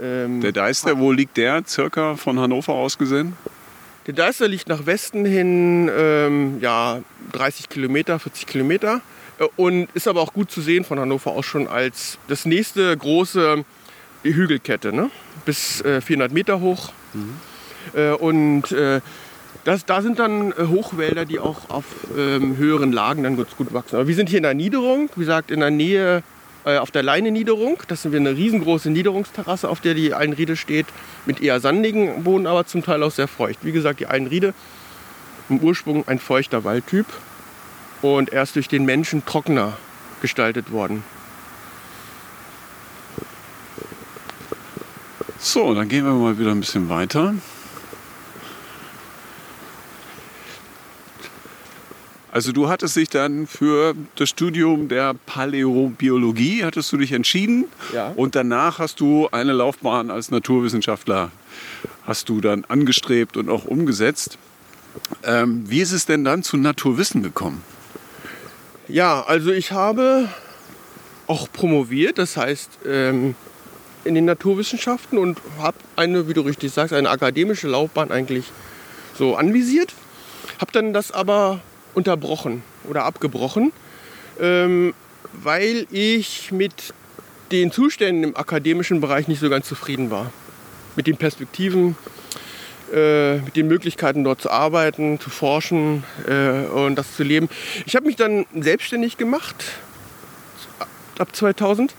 [0.00, 3.34] Ähm, der Deister, wo liegt der circa von Hannover aus gesehen?
[4.06, 7.00] Der Deister liegt nach Westen hin ähm, ja,
[7.32, 9.02] 30 Kilometer, 40 Kilometer
[9.38, 12.96] äh, und ist aber auch gut zu sehen von Hannover aus schon als das nächste
[12.96, 13.64] große
[14.22, 15.10] Hügelkette, ne?
[15.44, 16.92] bis äh, 400 Meter hoch.
[17.12, 17.34] Mhm.
[17.94, 19.00] Äh, und äh,
[19.64, 21.84] das, da sind dann äh, Hochwälder, die auch auf
[22.16, 23.96] ähm, höheren Lagen dann gut, gut wachsen.
[23.96, 26.22] Aber wir sind hier in der Niederung, wie gesagt, in der Nähe
[26.64, 27.82] äh, auf der Leine-Niederung.
[27.88, 30.86] Das sind wir eine riesengroße Niederungsterrasse, auf der die Einriede steht,
[31.26, 33.60] mit eher sandigen Boden, aber zum Teil auch sehr feucht.
[33.62, 34.54] Wie gesagt, die Einriede
[35.48, 37.06] im Ursprung ein feuchter Waldtyp
[38.02, 39.76] und erst durch den Menschen trockener
[40.20, 41.02] gestaltet worden.
[45.38, 47.34] So, dann gehen wir mal wieder ein bisschen weiter.
[52.32, 58.12] Also du hattest dich dann für das Studium der Paläobiologie, hattest du dich entschieden ja.
[58.14, 61.32] und danach hast du eine Laufbahn als Naturwissenschaftler
[62.04, 64.38] hast du dann angestrebt und auch umgesetzt.
[65.24, 67.62] Ähm, wie ist es denn dann zu Naturwissen gekommen?
[68.88, 70.28] Ja, also ich habe
[71.26, 73.34] auch promoviert, das heißt ähm,
[74.04, 78.50] in den Naturwissenschaften und habe eine, wie du richtig sagst, eine akademische Laufbahn eigentlich
[79.16, 79.94] so anvisiert.
[80.60, 81.60] Habe dann das aber
[81.94, 83.72] unterbrochen oder abgebrochen,
[84.40, 84.94] ähm,
[85.32, 86.94] weil ich mit
[87.52, 90.32] den Zuständen im akademischen Bereich nicht so ganz zufrieden war.
[90.96, 91.96] Mit den Perspektiven,
[92.92, 97.48] äh, mit den Möglichkeiten dort zu arbeiten, zu forschen äh, und das zu leben.
[97.86, 99.64] Ich habe mich dann selbstständig gemacht
[101.18, 101.94] ab 2000.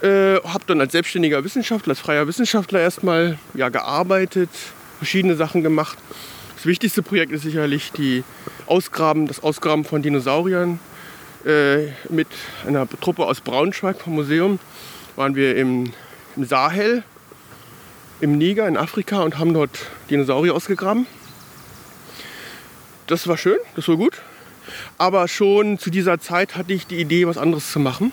[0.00, 4.50] Äh, habe dann als selbstständiger Wissenschaftler, als freier Wissenschaftler erstmal ja, gearbeitet,
[4.98, 5.98] verschiedene Sachen gemacht.
[6.68, 8.24] Das wichtigste Projekt ist sicherlich die
[8.66, 10.78] Ausgraben, das Ausgraben von Dinosauriern.
[11.46, 12.26] Äh, mit
[12.66, 14.58] einer Truppe aus Braunschweig vom Museum
[15.16, 15.94] waren wir im,
[16.36, 17.04] im Sahel,
[18.20, 19.78] im Niger, in Afrika und haben dort
[20.10, 21.06] Dinosaurier ausgegraben.
[23.06, 24.20] Das war schön, das war gut.
[24.98, 28.12] Aber schon zu dieser Zeit hatte ich die Idee, was anderes zu machen.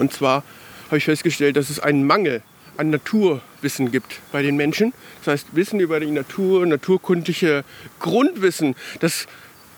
[0.00, 0.42] Und zwar
[0.88, 2.42] habe ich festgestellt, dass es einen Mangel
[2.78, 4.94] an Naturwissen gibt bei den Menschen.
[5.24, 7.64] Das heißt, Wissen über die Natur, naturkundliche
[7.98, 9.26] Grundwissen, das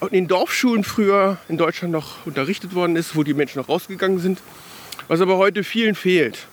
[0.03, 4.19] in den Dorfschulen früher in Deutschland noch unterrichtet worden ist, wo die Menschen noch rausgegangen
[4.19, 4.41] sind,
[5.09, 6.47] was aber heute vielen fehlt.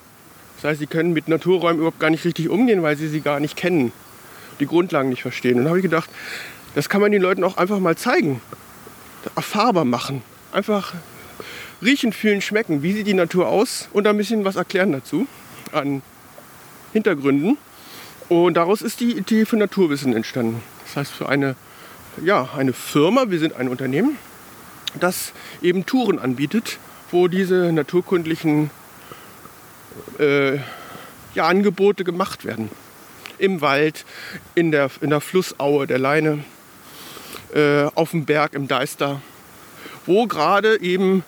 [0.55, 3.39] Das heißt, sie können mit Naturräumen überhaupt gar nicht richtig umgehen, weil sie sie gar
[3.39, 3.91] nicht kennen,
[4.59, 5.59] die Grundlagen nicht verstehen.
[5.59, 6.09] Und da habe ich gedacht,
[6.75, 8.41] das kann man den Leuten auch einfach mal zeigen,
[9.35, 10.23] erfahrbar machen.
[10.53, 10.93] Einfach
[11.81, 12.83] riechen, fühlen, schmecken.
[12.83, 13.89] Wie sieht die Natur aus?
[13.91, 15.27] Und ein bisschen was erklären dazu
[15.73, 16.01] an
[16.97, 17.57] Hintergründen.
[18.29, 20.61] Und daraus ist die Idee für Naturwissen entstanden.
[20.85, 21.55] Das heißt, für eine,
[22.23, 24.17] ja, eine Firma, wir sind ein Unternehmen,
[24.99, 25.31] das
[25.61, 26.79] eben Touren anbietet,
[27.11, 28.69] wo diese naturkundlichen
[30.19, 30.55] äh,
[31.35, 32.69] ja, Angebote gemacht werden.
[33.37, 34.05] Im Wald,
[34.55, 36.43] in der, in der Flussaue der Leine,
[37.53, 39.21] äh, auf dem Berg im Deister,
[40.05, 41.23] wo gerade eben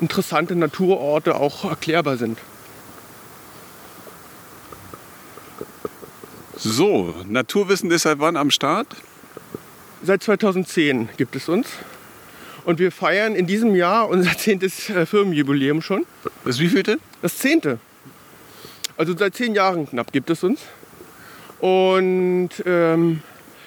[0.00, 2.38] interessante Naturorte auch erklärbar sind.
[6.58, 8.86] So, Naturwissen ist seit wann am Start?
[10.02, 11.68] Seit 2010 gibt es uns.
[12.64, 16.06] Und wir feiern in diesem Jahr unser zehntes äh, Firmenjubiläum schon.
[16.46, 16.98] Das wievielte?
[17.20, 17.78] Das zehnte.
[18.96, 20.60] Also seit zehn Jahren knapp gibt es uns.
[21.60, 23.22] Und ähm,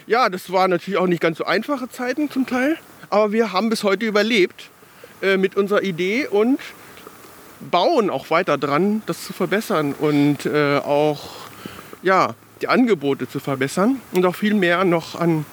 [0.07, 2.75] ja, das waren natürlich auch nicht ganz so einfache Zeiten zum Teil.
[3.11, 4.69] Aber wir haben bis heute überlebt
[5.21, 6.59] äh, mit unserer Idee und
[7.59, 11.29] bauen auch weiter dran, das zu verbessern und äh, auch
[12.01, 15.45] ja, die Angebote zu verbessern und auch viel mehr noch an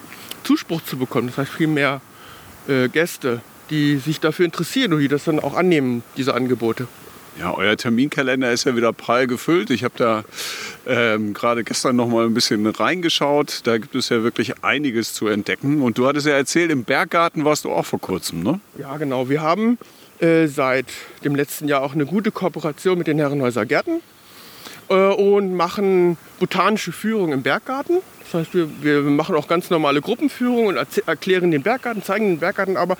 [0.45, 1.29] Zuspruch zu bekommen.
[1.29, 2.01] Das heißt, viel mehr
[2.69, 3.40] äh, Gäste,
[3.71, 6.87] die sich dafür interessieren und die das dann auch annehmen, diese Angebote.
[7.38, 9.69] Ja, euer Terminkalender ist ja wieder prall gefüllt.
[9.69, 10.25] Ich habe da
[10.87, 13.61] ähm, gerade gestern noch mal ein bisschen reingeschaut.
[13.64, 15.83] Da gibt es ja wirklich einiges zu entdecken.
[15.83, 18.61] Und du hattest ja erzählt, im Berggarten warst du auch vor kurzem, ne?
[18.79, 19.29] Ja, genau.
[19.29, 19.77] Wir haben
[20.21, 20.87] äh, seit
[21.25, 24.01] dem letzten Jahr auch eine gute Kooperation mit den Herrenhäuser Gärten
[24.88, 27.99] und machen botanische Führungen im Berggarten.
[28.27, 32.38] Das heißt, wir, wir machen auch ganz normale Gruppenführungen und erklären den Berggarten, zeigen den
[32.38, 32.96] Berggarten, aber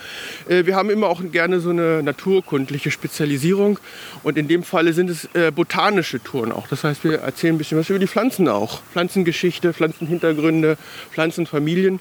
[0.49, 3.81] äh, wir haben immer auch gerne so eine naturkundliche Spezialisierung
[4.22, 6.68] und in dem Falle sind es äh, botanische Touren auch.
[6.68, 8.83] Das heißt, wir erzählen ein bisschen was über die Pflanzen auch.
[8.92, 10.79] Pflanzengeschichte, Pflanzenhintergründe,
[11.11, 11.99] Pflanzenfamilien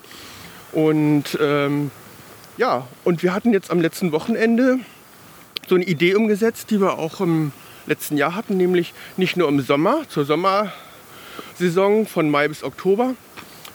[0.71, 1.89] und ähm,
[2.57, 4.77] ja, und wir hatten jetzt am letzten Wochenende
[5.67, 7.51] so eine Idee umgesetzt, die wir auch im
[7.87, 13.15] letzten Jahr hatten, nämlich nicht nur im Sommer, zur Sommersaison von Mai bis Oktober,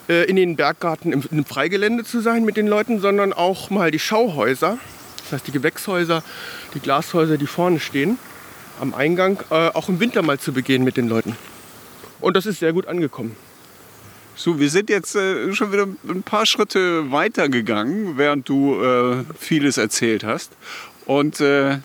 [0.09, 3.91] äh, in den Berggarten im, im Freigelände zu sein mit den Leuten, sondern auch mal
[3.91, 4.79] die Schauhäuser,
[5.23, 6.23] das heißt die Gewächshäuser,
[6.75, 8.19] die Glashäuser, die vorne stehen,
[8.81, 11.37] am Eingang, äh, auch im Winter mal zu begehen mit den Leuten.
[12.21, 13.37] Und das ist sehr gut angekommen.
[14.37, 19.25] So, wir sind jetzt äh, schon wieder ein paar Schritte weiter gegangen, während du äh,
[19.39, 20.53] vieles erzählt hast.
[21.05, 21.79] Und äh,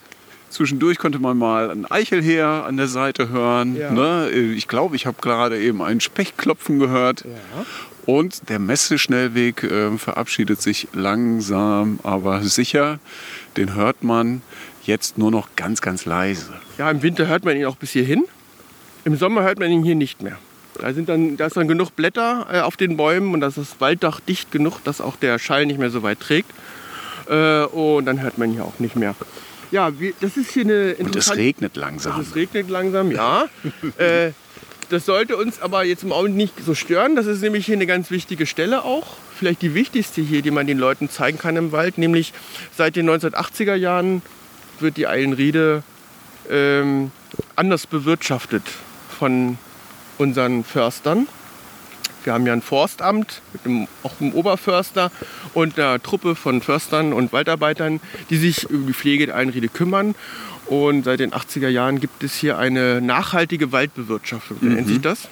[0.55, 3.75] Zwischendurch konnte man mal ein Eichelheer an der Seite hören.
[3.75, 3.91] Ja.
[3.91, 4.29] Ne?
[4.29, 7.25] Ich glaube, ich habe gerade eben ein Spechtklopfen gehört.
[7.25, 7.65] Ja.
[8.05, 12.99] Und der Messeschnellweg äh, verabschiedet sich langsam, aber sicher.
[13.57, 14.43] Den hört man
[14.83, 16.53] jetzt nur noch ganz, ganz leise.
[16.77, 18.23] Ja, im Winter hört man ihn auch bis hierhin.
[19.03, 20.37] Im Sommer hört man ihn hier nicht mehr.
[20.79, 23.81] Da, sind dann, da ist dann genug Blätter äh, auf den Bäumen und das ist
[23.81, 26.49] Walddach dicht genug, dass auch der Schall nicht mehr so weit trägt.
[27.27, 29.15] Äh, und dann hört man ihn hier auch nicht mehr.
[29.75, 31.01] Ja, wir, das ist hier eine interessante...
[31.01, 32.21] Und es regnet langsam.
[32.21, 33.49] Es regnet langsam, ja.
[33.97, 34.31] äh,
[34.87, 37.17] das sollte uns aber jetzt im Augenblick nicht so stören.
[37.17, 39.17] Das ist nämlich hier eine ganz wichtige Stelle auch.
[39.37, 41.97] Vielleicht die wichtigste hier, die man den Leuten zeigen kann im Wald.
[41.97, 42.31] Nämlich
[42.77, 44.21] seit den 1980er Jahren
[44.79, 45.83] wird die Eilenriede
[46.49, 47.11] ähm,
[47.57, 48.63] anders bewirtschaftet
[49.19, 49.57] von
[50.17, 51.27] unseren Förstern.
[52.25, 55.11] Wir haben ja ein Forstamt mit einem, auch einem Oberförster
[55.53, 60.15] und einer Truppe von Förstern und Waldarbeitern, die sich über die Pflege der Einriede kümmern.
[60.67, 64.73] Und seit den 80er Jahren gibt es hier eine nachhaltige Waldbewirtschaftung, mhm.
[64.75, 65.27] nennt sich das.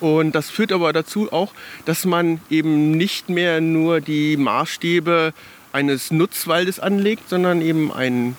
[0.00, 1.52] Und das führt aber dazu auch,
[1.84, 5.32] dass man eben nicht mehr nur die Maßstäbe
[5.72, 8.36] eines Nutzwaldes anlegt, sondern eben einen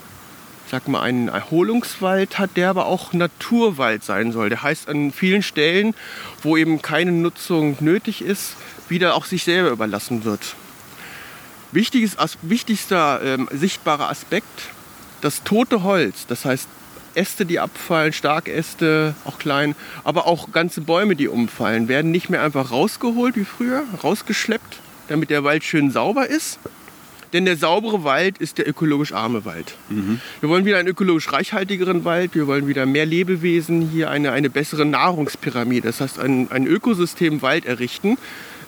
[0.69, 4.49] sag mal, einen Erholungswald hat, der aber auch Naturwald sein soll.
[4.49, 5.93] Der heißt an vielen Stellen,
[6.41, 8.55] wo eben keine Nutzung nötig ist,
[8.87, 10.55] wieder auch sich selber überlassen wird.
[11.71, 14.69] Wichtiges, wichtigster ähm, sichtbarer Aspekt,
[15.21, 16.67] das tote Holz, das heißt
[17.15, 22.41] Äste, die abfallen, Starkäste, auch klein, aber auch ganze Bäume, die umfallen, werden nicht mehr
[22.41, 26.59] einfach rausgeholt wie früher, rausgeschleppt, damit der Wald schön sauber ist.
[27.33, 29.75] Denn der saubere Wald ist der ökologisch arme Wald.
[29.89, 30.19] Mhm.
[30.41, 34.49] Wir wollen wieder einen ökologisch reichhaltigeren Wald, wir wollen wieder mehr Lebewesen, hier eine, eine
[34.49, 38.17] bessere Nahrungspyramide, das heißt ein, ein Ökosystem Wald errichten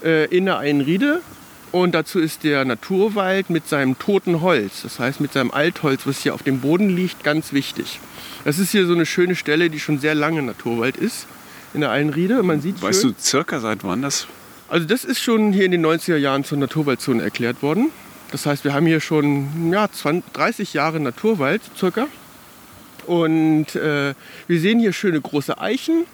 [0.03, 1.21] äh, in der Einriede.
[1.71, 6.21] Und dazu ist der Naturwald mit seinem toten Holz, das heißt mit seinem Altholz, was
[6.21, 7.99] hier auf dem Boden liegt, ganz wichtig.
[8.45, 11.25] Das ist hier so eine schöne Stelle, die schon sehr lange Naturwald ist,
[11.73, 12.43] in der Einriede.
[12.43, 14.27] Man sieht weißt schön, du circa seit wann das?
[14.69, 17.89] Also das ist schon hier in den 90er Jahren zur Naturwaldzone erklärt worden.
[18.33, 22.07] Das heißt, wir haben hier schon ja, 20, 30 Jahre Naturwald circa.
[23.05, 24.15] Und äh,
[24.47, 26.05] wir sehen hier schöne große Eichen.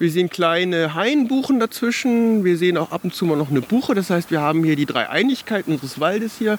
[0.00, 2.44] Wir sehen kleine Hainbuchen dazwischen.
[2.44, 3.94] Wir sehen auch ab und zu mal noch eine Buche.
[3.94, 6.58] Das heißt, wir haben hier die drei Einigkeiten unseres Waldes hier.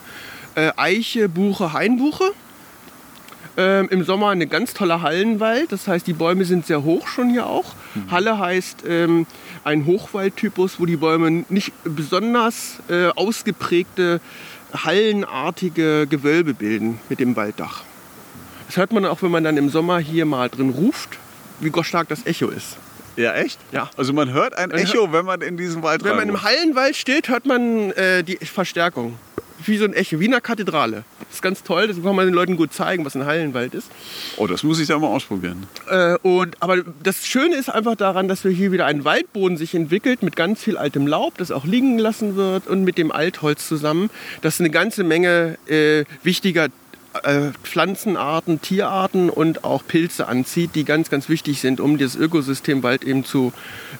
[0.55, 2.31] Äh, Eiche, Buche, Hainbuche.
[3.57, 5.73] Ähm, Im Sommer ein ganz toller Hallenwald.
[5.73, 7.73] Das heißt, die Bäume sind sehr hoch schon hier auch.
[7.95, 8.11] Mhm.
[8.11, 9.27] Halle heißt ähm,
[9.65, 14.21] ein Hochwaldtypus, wo die Bäume nicht besonders äh, ausgeprägte
[14.83, 17.83] hallenartige Gewölbe bilden mit dem Walddach.
[18.67, 21.17] Das hört man auch, wenn man dann im Sommer hier mal drin ruft,
[21.59, 22.77] wie stark das Echo ist.
[23.15, 23.59] Ja, echt?
[23.71, 23.89] Ja.
[23.95, 27.29] Also man hört ein Echo, wenn man in diesem Wald Wenn man im Hallenwald steht,
[27.29, 29.17] hört man äh, die Verstärkung
[29.67, 31.03] wie so ein Echo, wie in einer Kathedrale.
[31.19, 33.89] Das ist ganz toll, das kann man den Leuten gut zeigen, was ein Hallenwald ist.
[34.37, 35.65] Oh, das muss ich da mal ausprobieren.
[35.89, 39.75] Äh, und, aber das Schöne ist einfach daran, dass wir hier wieder ein Waldboden sich
[39.75, 43.67] entwickelt mit ganz viel altem Laub, das auch liegen gelassen wird und mit dem Altholz
[43.67, 44.09] zusammen,
[44.41, 46.69] das eine ganze Menge äh, wichtiger
[47.23, 52.83] äh, Pflanzenarten, Tierarten und auch Pilze anzieht, die ganz, ganz wichtig sind, um das Ökosystem
[52.83, 53.53] Wald eben zu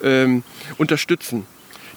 [0.04, 0.44] ähm,
[0.78, 1.46] unterstützen.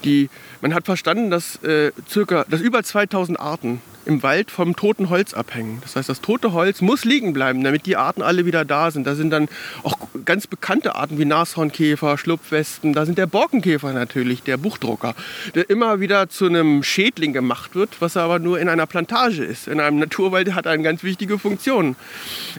[0.03, 0.29] Die,
[0.61, 5.33] man hat verstanden, dass, äh, circa, dass über 2000 Arten im Wald vom toten Holz
[5.33, 5.79] abhängen.
[5.81, 9.05] Das heißt, das tote Holz muss liegen bleiben, damit die Arten alle wieder da sind.
[9.05, 9.47] Da sind dann
[9.83, 12.93] auch ganz bekannte Arten wie Nashornkäfer, Schlupfwesten.
[12.93, 15.15] Da sind der Borkenkäfer natürlich, der Buchdrucker,
[15.53, 19.67] der immer wieder zu einem Schädling gemacht wird, was aber nur in einer Plantage ist.
[19.67, 21.95] In einem Naturwald hat er eine ganz wichtige Funktion.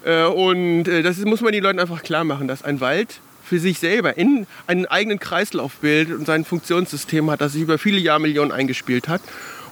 [0.04, 3.58] Äh, und äh, das muss man den Leuten einfach klar machen, dass ein Wald für
[3.58, 7.98] sich selber in einen eigenen Kreislauf bildet und sein Funktionssystem hat, das sich über viele
[7.98, 9.20] Jahrmillionen eingespielt hat.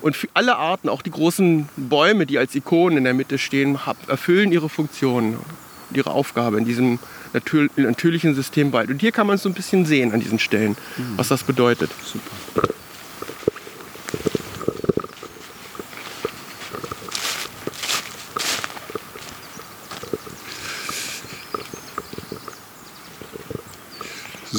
[0.01, 3.79] Und für alle Arten, auch die großen Bäume, die als Ikonen in der Mitte stehen,
[4.09, 6.99] erfüllen ihre Funktion und ihre Aufgabe in diesem
[7.33, 8.91] natürlichen System Wald.
[8.91, 10.77] Und hier kann man es so ein bisschen sehen an diesen Stellen,
[11.15, 11.93] was das bedeutet.
[12.05, 12.75] Super.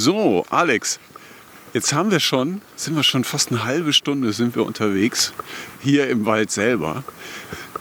[0.02, 0.98] So, Alex,
[1.74, 5.34] jetzt haben wir schon, sind wir schon fast eine halbe Stunde sind wir unterwegs
[5.82, 7.04] hier im Wald selber.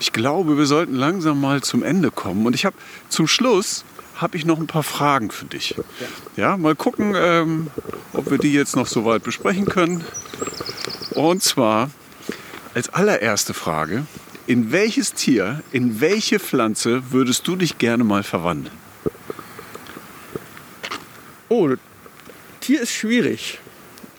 [0.00, 2.44] Ich glaube, wir sollten langsam mal zum Ende kommen.
[2.44, 2.74] Und ich habe
[3.08, 3.84] zum Schluss
[4.16, 5.76] habe ich noch ein paar Fragen für dich.
[6.36, 7.68] Ja, mal gucken, ähm,
[8.12, 10.04] ob wir die jetzt noch so weit besprechen können.
[11.14, 11.88] Und zwar
[12.74, 14.06] als allererste Frage:
[14.48, 18.74] In welches Tier, in welche Pflanze würdest du dich gerne mal verwandeln?
[21.48, 21.76] Oh,
[22.68, 23.60] Tier ist schwierig.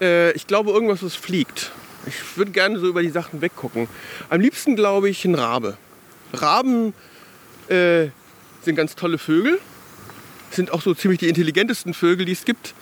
[0.01, 1.71] Äh, ich glaube, irgendwas, was fliegt.
[2.07, 3.87] Ich würde gerne so über die Sachen weggucken.
[4.27, 5.77] Am liebsten glaube ich ein Rabe.
[6.33, 6.95] Raben
[7.67, 8.07] äh,
[8.63, 9.59] sind ganz tolle Vögel.
[10.49, 12.73] Sind auch so ziemlich die intelligentesten Vögel, die es gibt.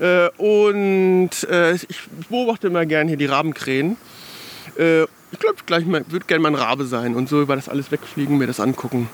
[0.00, 1.86] Äh, und äh, ich
[2.28, 3.96] beobachte immer gerne hier die Rabenkrähen.
[5.32, 7.90] Äh, ich glaube, ich würde gerne mal ein Rabe sein und so über das alles
[7.90, 9.08] wegfliegen, mir das angucken.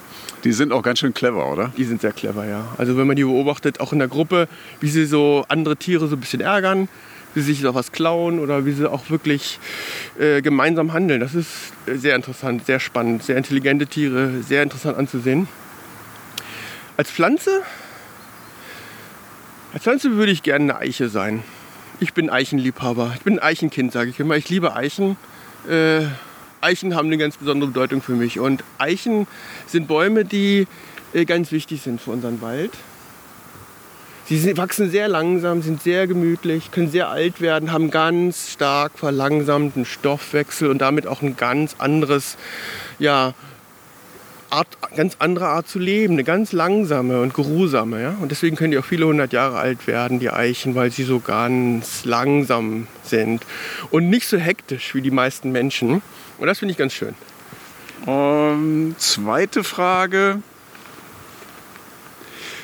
[0.45, 1.73] Die sind auch ganz schön clever, oder?
[1.77, 2.67] Die sind sehr clever, ja.
[2.79, 4.49] Also wenn man die beobachtet, auch in der Gruppe,
[4.81, 6.89] wie sie so andere Tiere so ein bisschen ärgern,
[7.35, 9.59] wie sie sich auch was klauen oder wie sie auch wirklich
[10.19, 11.21] äh, gemeinsam handeln.
[11.21, 15.49] Das ist sehr interessant, sehr spannend, sehr intelligente Tiere, sehr interessant anzusehen.
[16.97, 17.63] Als Pflanze,
[19.73, 21.43] als Pflanze würde ich gerne eine Eiche sein.
[22.01, 23.13] Ich bin Eichenliebhaber.
[23.17, 24.37] Ich bin ein Eichenkind, sage ich immer.
[24.37, 25.17] Ich liebe Eichen.
[25.69, 26.07] Äh,
[26.61, 28.41] Eichen haben eine ganz besondere Bedeutung für mich.
[28.41, 29.27] Und Eichen
[29.67, 30.67] sind Bäume, die
[31.13, 32.73] äh, ganz wichtig sind für unseren Wald.
[34.27, 39.87] Sie wachsen sehr langsam, sind sehr gemütlich, können sehr alt werden, haben ganz stark verlangsamten
[39.87, 42.37] Stoffwechsel und damit auch ein ganz anderes,
[42.99, 43.33] ja,
[44.51, 48.03] Art, ganz andere Art zu leben, eine ganz langsame und geruhsame.
[48.03, 48.17] Ja?
[48.21, 51.21] Und deswegen können die auch viele hundert Jahre alt werden, die Eichen, weil sie so
[51.21, 53.45] ganz langsam sind
[53.91, 56.03] und nicht so hektisch wie die meisten Menschen.
[56.39, 57.15] Und das finde ich ganz schön.
[58.07, 60.43] Um, zweite Frage.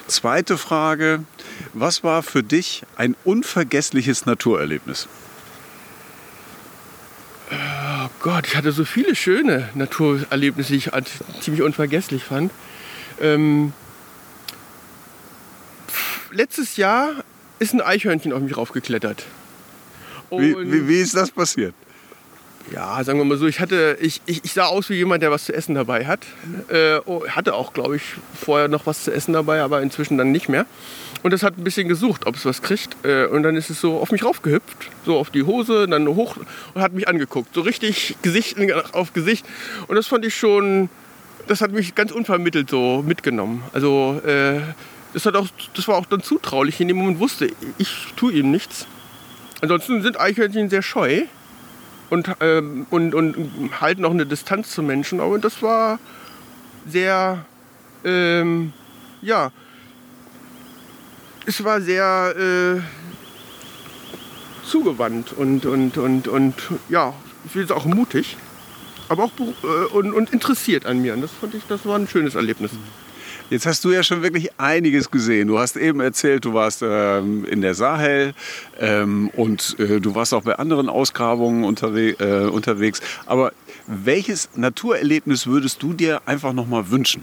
[0.06, 1.24] Zweite Frage.
[1.72, 5.08] Was war für dich ein unvergessliches Naturerlebnis?
[7.50, 10.90] Oh Gott, ich hatte so viele schöne Naturerlebnisse, die ich
[11.42, 12.50] ziemlich unvergesslich fand.
[13.20, 13.74] Ähm,
[16.30, 17.22] letztes Jahr
[17.58, 19.26] ist ein Eichhörnchen auf mich raufgeklettert.
[20.30, 21.74] Wie, wie, wie ist das passiert?
[22.72, 25.30] Ja, sagen wir mal so, ich, hatte, ich, ich, ich sah aus wie jemand, der
[25.30, 26.20] was zu essen dabei hat.
[26.70, 28.04] Äh, oh, hatte auch, glaube ich,
[28.34, 30.64] vorher noch was zu essen dabei, aber inzwischen dann nicht mehr.
[31.24, 33.02] Und das hat ein bisschen gesucht, ob es was kriegt.
[33.02, 36.36] Äh, und dann ist es so auf mich raufgehüpft, so auf die Hose, dann hoch
[36.74, 37.54] und hat mich angeguckt.
[37.54, 38.58] So richtig Gesicht
[38.92, 39.46] auf Gesicht.
[39.88, 40.90] Und das fand ich schon,
[41.46, 43.64] das hat mich ganz unvermittelt so mitgenommen.
[43.72, 44.60] Also äh,
[45.14, 46.78] das, hat auch, das war auch dann zutraulich.
[46.82, 47.48] In dem Moment wusste
[47.78, 48.86] ich, tue ihm nichts.
[49.62, 51.22] Ansonsten sind Eichhörnchen sehr scheu
[52.10, 55.20] und, ähm, und, und halten auch eine Distanz zu Menschen.
[55.20, 55.98] Aber das war
[56.86, 57.46] sehr,
[58.04, 58.74] ähm,
[59.22, 59.52] ja,
[61.46, 62.80] es war sehr äh,
[64.66, 66.54] zugewandt und, und, und, und
[66.88, 67.14] ja,
[67.44, 68.36] ich will auch mutig,
[69.08, 71.14] aber auch äh, und, und interessiert an mir.
[71.14, 72.72] Und das fand ich, das war ein schönes Erlebnis.
[73.50, 75.48] Jetzt hast du ja schon wirklich einiges gesehen.
[75.48, 78.32] Du hast eben erzählt, du warst ähm, in der Sahel
[78.80, 83.02] ähm, und äh, du warst auch bei anderen Ausgrabungen unterwe äh, unterwegs.
[83.26, 83.52] Aber
[83.86, 87.22] welches Naturerlebnis würdest du dir einfach noch mal wünschen?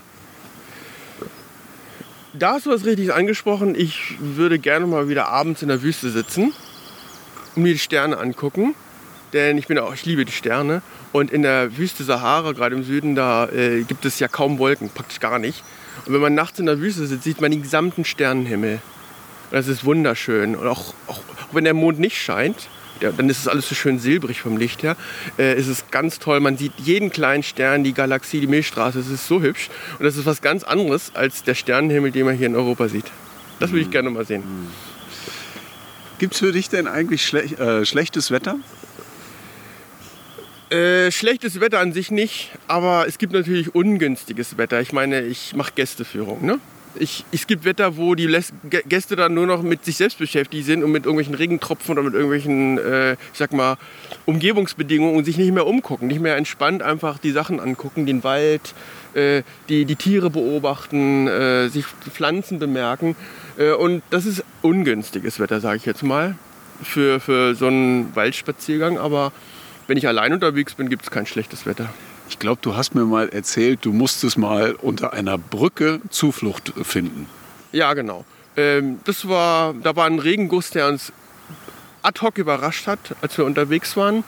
[2.34, 3.76] Da hast du was richtig angesprochen.
[3.76, 6.54] Ich würde gerne mal wieder abends in der Wüste sitzen
[7.56, 8.74] und mir die Sterne angucken.
[9.34, 10.82] Denn ich bin auch, ich liebe die Sterne.
[11.12, 14.90] Und in der Wüste Sahara, gerade im Süden, da äh, gibt es ja kaum Wolken,
[14.90, 15.62] praktisch gar nicht.
[16.06, 18.80] Und wenn man nachts in der Wüste sitzt, sieht man den gesamten Sternenhimmel.
[19.52, 20.56] Das ist wunderschön.
[20.56, 22.70] Und auch, auch, auch wenn der Mond nicht scheint,
[23.02, 24.96] ja, dann ist es alles so schön silbrig vom Licht her.
[25.38, 26.40] Äh, ist es ganz toll.
[26.40, 29.00] Man sieht jeden kleinen Stern, die Galaxie, die Milchstraße.
[29.00, 29.70] Es ist so hübsch.
[30.00, 33.06] Und das ist was ganz anderes als der Sternenhimmel, den man hier in Europa sieht.
[33.60, 34.44] Das würde ich gerne mal sehen.
[36.20, 38.58] Gibt es für dich denn eigentlich schle äh, schlechtes Wetter?
[40.70, 44.80] Äh, schlechtes Wetter an sich nicht, aber es gibt natürlich ungünstiges Wetter.
[44.80, 46.46] Ich meine, ich mache Gästeführung.
[46.46, 46.60] Ne?
[46.96, 48.28] Ich, es gibt Wetter, wo die
[48.88, 52.14] Gäste dann nur noch mit sich selbst beschäftigt sind und mit irgendwelchen Regentropfen oder mit
[52.14, 53.78] irgendwelchen, äh, ich sag mal,
[54.26, 58.74] Umgebungsbedingungen und sich nicht mehr umgucken, nicht mehr entspannt einfach die Sachen angucken, den Wald,
[59.14, 63.16] äh, die, die Tiere beobachten, äh, sich Pflanzen bemerken.
[63.58, 66.36] Äh, und das ist ungünstiges Wetter, sage ich jetzt mal,
[66.84, 68.98] für, für so einen Waldspaziergang.
[68.98, 69.32] Aber
[69.88, 71.90] wenn ich allein unterwegs bin, gibt es kein schlechtes Wetter.
[72.32, 77.28] Ich glaube, du hast mir mal erzählt, du musstest mal unter einer Brücke Zuflucht finden.
[77.74, 78.24] Ja, genau.
[78.56, 81.12] Ähm, das war, da war ein Regenguss, der uns
[82.02, 84.24] ad hoc überrascht hat, als wir unterwegs waren.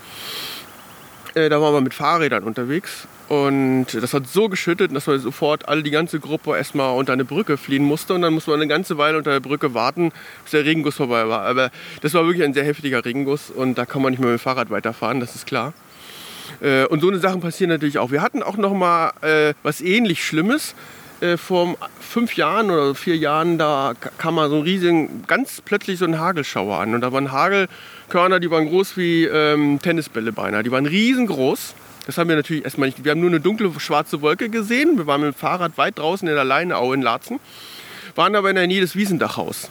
[1.34, 5.70] Äh, da waren wir mit Fahrrädern unterwegs und das hat so geschüttet, dass wir sofort
[5.70, 8.68] alle die ganze Gruppe erstmal unter eine Brücke fliehen musste und dann musste man eine
[8.68, 10.12] ganze Weile unter der Brücke warten,
[10.44, 11.44] bis der Regenguss vorbei war.
[11.44, 14.42] Aber das war wirklich ein sehr heftiger Regenguss und da kann man nicht mehr mit
[14.42, 15.74] dem Fahrrad weiterfahren, das ist klar.
[16.64, 18.12] Äh, und so eine Sachen passieren natürlich auch.
[18.12, 20.74] Wir hatten auch noch mal äh, was ähnlich Schlimmes.
[21.22, 26.00] Äh, vor fünf Jahren oder vier Jahren, da kam mal so ein riesigen, ganz plötzlich
[26.00, 26.96] so ein Hagelschauer an.
[26.96, 30.64] Und da waren Hagelkörner, die waren groß wie ähm, Tennisbälle beinahe.
[30.64, 31.76] Die waren riesengroß.
[32.06, 33.04] Das haben wir natürlich erstmal nicht.
[33.04, 34.98] Wir haben nur eine dunkle schwarze Wolke gesehen.
[34.98, 37.40] Wir waren mit dem Fahrrad weit draußen in der Leineau in Laatzen,
[38.16, 39.70] waren aber in der Nähe des Wiesendachhaus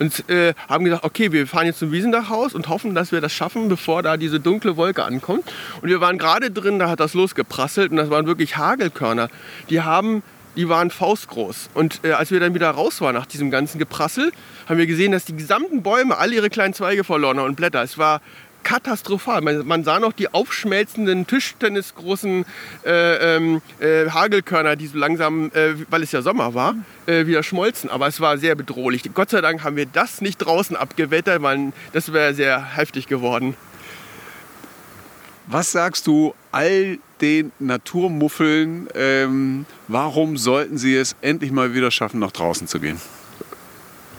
[0.00, 3.32] und äh, haben gesagt, okay, wir fahren jetzt zum Wiesendachhaus und hoffen, dass wir das
[3.32, 5.44] schaffen, bevor da diese dunkle Wolke ankommt.
[5.82, 9.28] Und wir waren gerade drin, da hat das losgeprasselt und das waren wirklich Hagelkörner.
[9.68, 10.22] Die haben
[10.56, 11.70] die waren faustgroß.
[11.74, 14.32] Und äh, als wir dann wieder raus waren nach diesem ganzen Geprassel,
[14.68, 17.82] haben wir gesehen, dass die gesamten Bäume alle ihre kleinen Zweige verloren haben und Blätter.
[17.82, 18.20] Es war
[18.62, 19.40] katastrophal.
[19.40, 22.44] Man, man, sah noch die aufschmelzenden, tischtennisgroßen
[22.84, 26.74] äh, ähm, äh, Hagelkörner, die so langsam, äh, weil es ja Sommer war,
[27.06, 27.90] äh, wieder schmolzen.
[27.90, 29.02] Aber es war sehr bedrohlich.
[29.14, 33.56] Gott sei Dank haben wir das nicht draußen abgewettert, weil das wäre sehr heftig geworden.
[35.46, 42.20] Was sagst du all den Naturmuffeln, ähm, warum sollten sie es endlich mal wieder schaffen,
[42.20, 43.00] nach draußen zu gehen?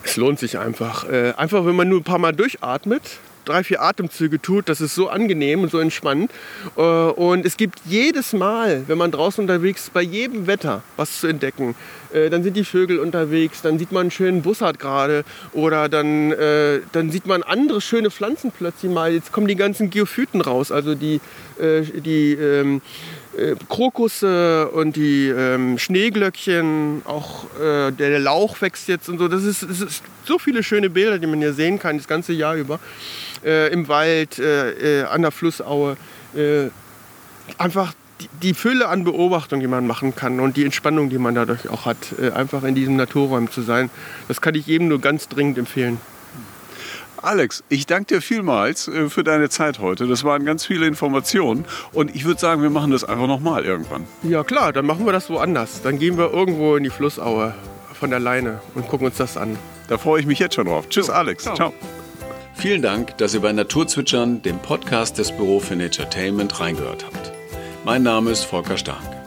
[0.04, 1.08] Es lohnt sich einfach.
[1.08, 4.96] Äh, einfach, wenn man nur ein paar Mal durchatmet, drei, vier Atemzüge tut, das ist
[4.96, 6.32] so angenehm und so entspannend.
[6.78, 11.20] Äh, und es gibt jedes Mal, wenn man draußen unterwegs ist, bei jedem Wetter was
[11.20, 11.76] zu entdecken.
[12.14, 15.24] Äh, dann sind die Vögel unterwegs, dann sieht man einen schönen Bussard gerade
[15.54, 19.12] oder dann, äh, dann sieht man andere schöne Pflanzen plötzlich mal.
[19.12, 21.20] Jetzt kommen die ganzen Geophyten raus, also die,
[21.60, 22.80] die
[23.38, 29.28] ähm, Krokusse und die ähm, Schneeglöckchen, auch äh, der Lauch wächst jetzt und so.
[29.28, 32.34] Das ist, das ist so viele schöne Bilder, die man hier sehen kann, das ganze
[32.34, 32.80] Jahr über
[33.44, 35.98] äh, im Wald, äh, äh, an der Flussaue.
[36.36, 36.70] Äh,
[37.58, 41.34] einfach die, die, Fülle an Beobachtung, die man machen kann und die Entspannung, die man
[41.34, 43.90] dadurch auch hat, äh, einfach in diesem Naturräumen zu sein,
[44.28, 46.00] das kann ich jedem nur ganz dringend empfehlen.
[47.22, 50.08] Alex, ich danke dir vielmals äh, für deine Zeit heute.
[50.08, 54.08] Das waren ganz viele Informationen und ich würde sagen, wir machen das einfach nochmal irgendwann.
[54.24, 55.82] Ja klar, dann machen wir das woanders.
[55.84, 57.54] Dann gehen wir irgendwo in die Flussaue
[57.94, 59.58] von der Leine und gucken uns das an.
[59.88, 60.90] Da freue ich mich jetzt schon drauf.
[60.90, 61.44] Tschüss, so, Alex.
[61.44, 61.56] Ciao.
[61.56, 61.74] ciao.
[62.56, 67.32] Vielen Dank, dass ihr bei Naturzwitschern, dem Podcast des Büro für Naturetainment, reingehört habt.
[67.86, 69.21] Mein Name ist Volker Stark.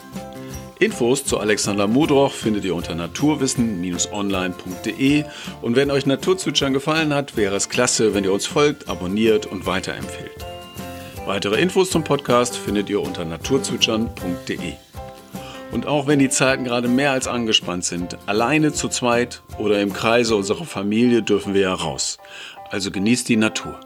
[0.79, 5.25] Infos zu Alexander Mudroch findet ihr unter naturwissen-online.de
[5.63, 9.67] und wenn euch Naturzwitschern gefallen hat, wäre es klasse, wenn ihr uns folgt, abonniert und
[9.67, 10.45] weiterempfehlt.
[11.27, 14.75] Weitere Infos zum Podcast findet ihr unter naturzwitschern.de.
[15.71, 19.93] Und auch wenn die Zeiten gerade mehr als angespannt sind, alleine zu zweit oder im
[19.93, 22.19] Kreise unserer Familie dürfen wir ja raus.
[22.71, 23.81] Also genießt die Natur.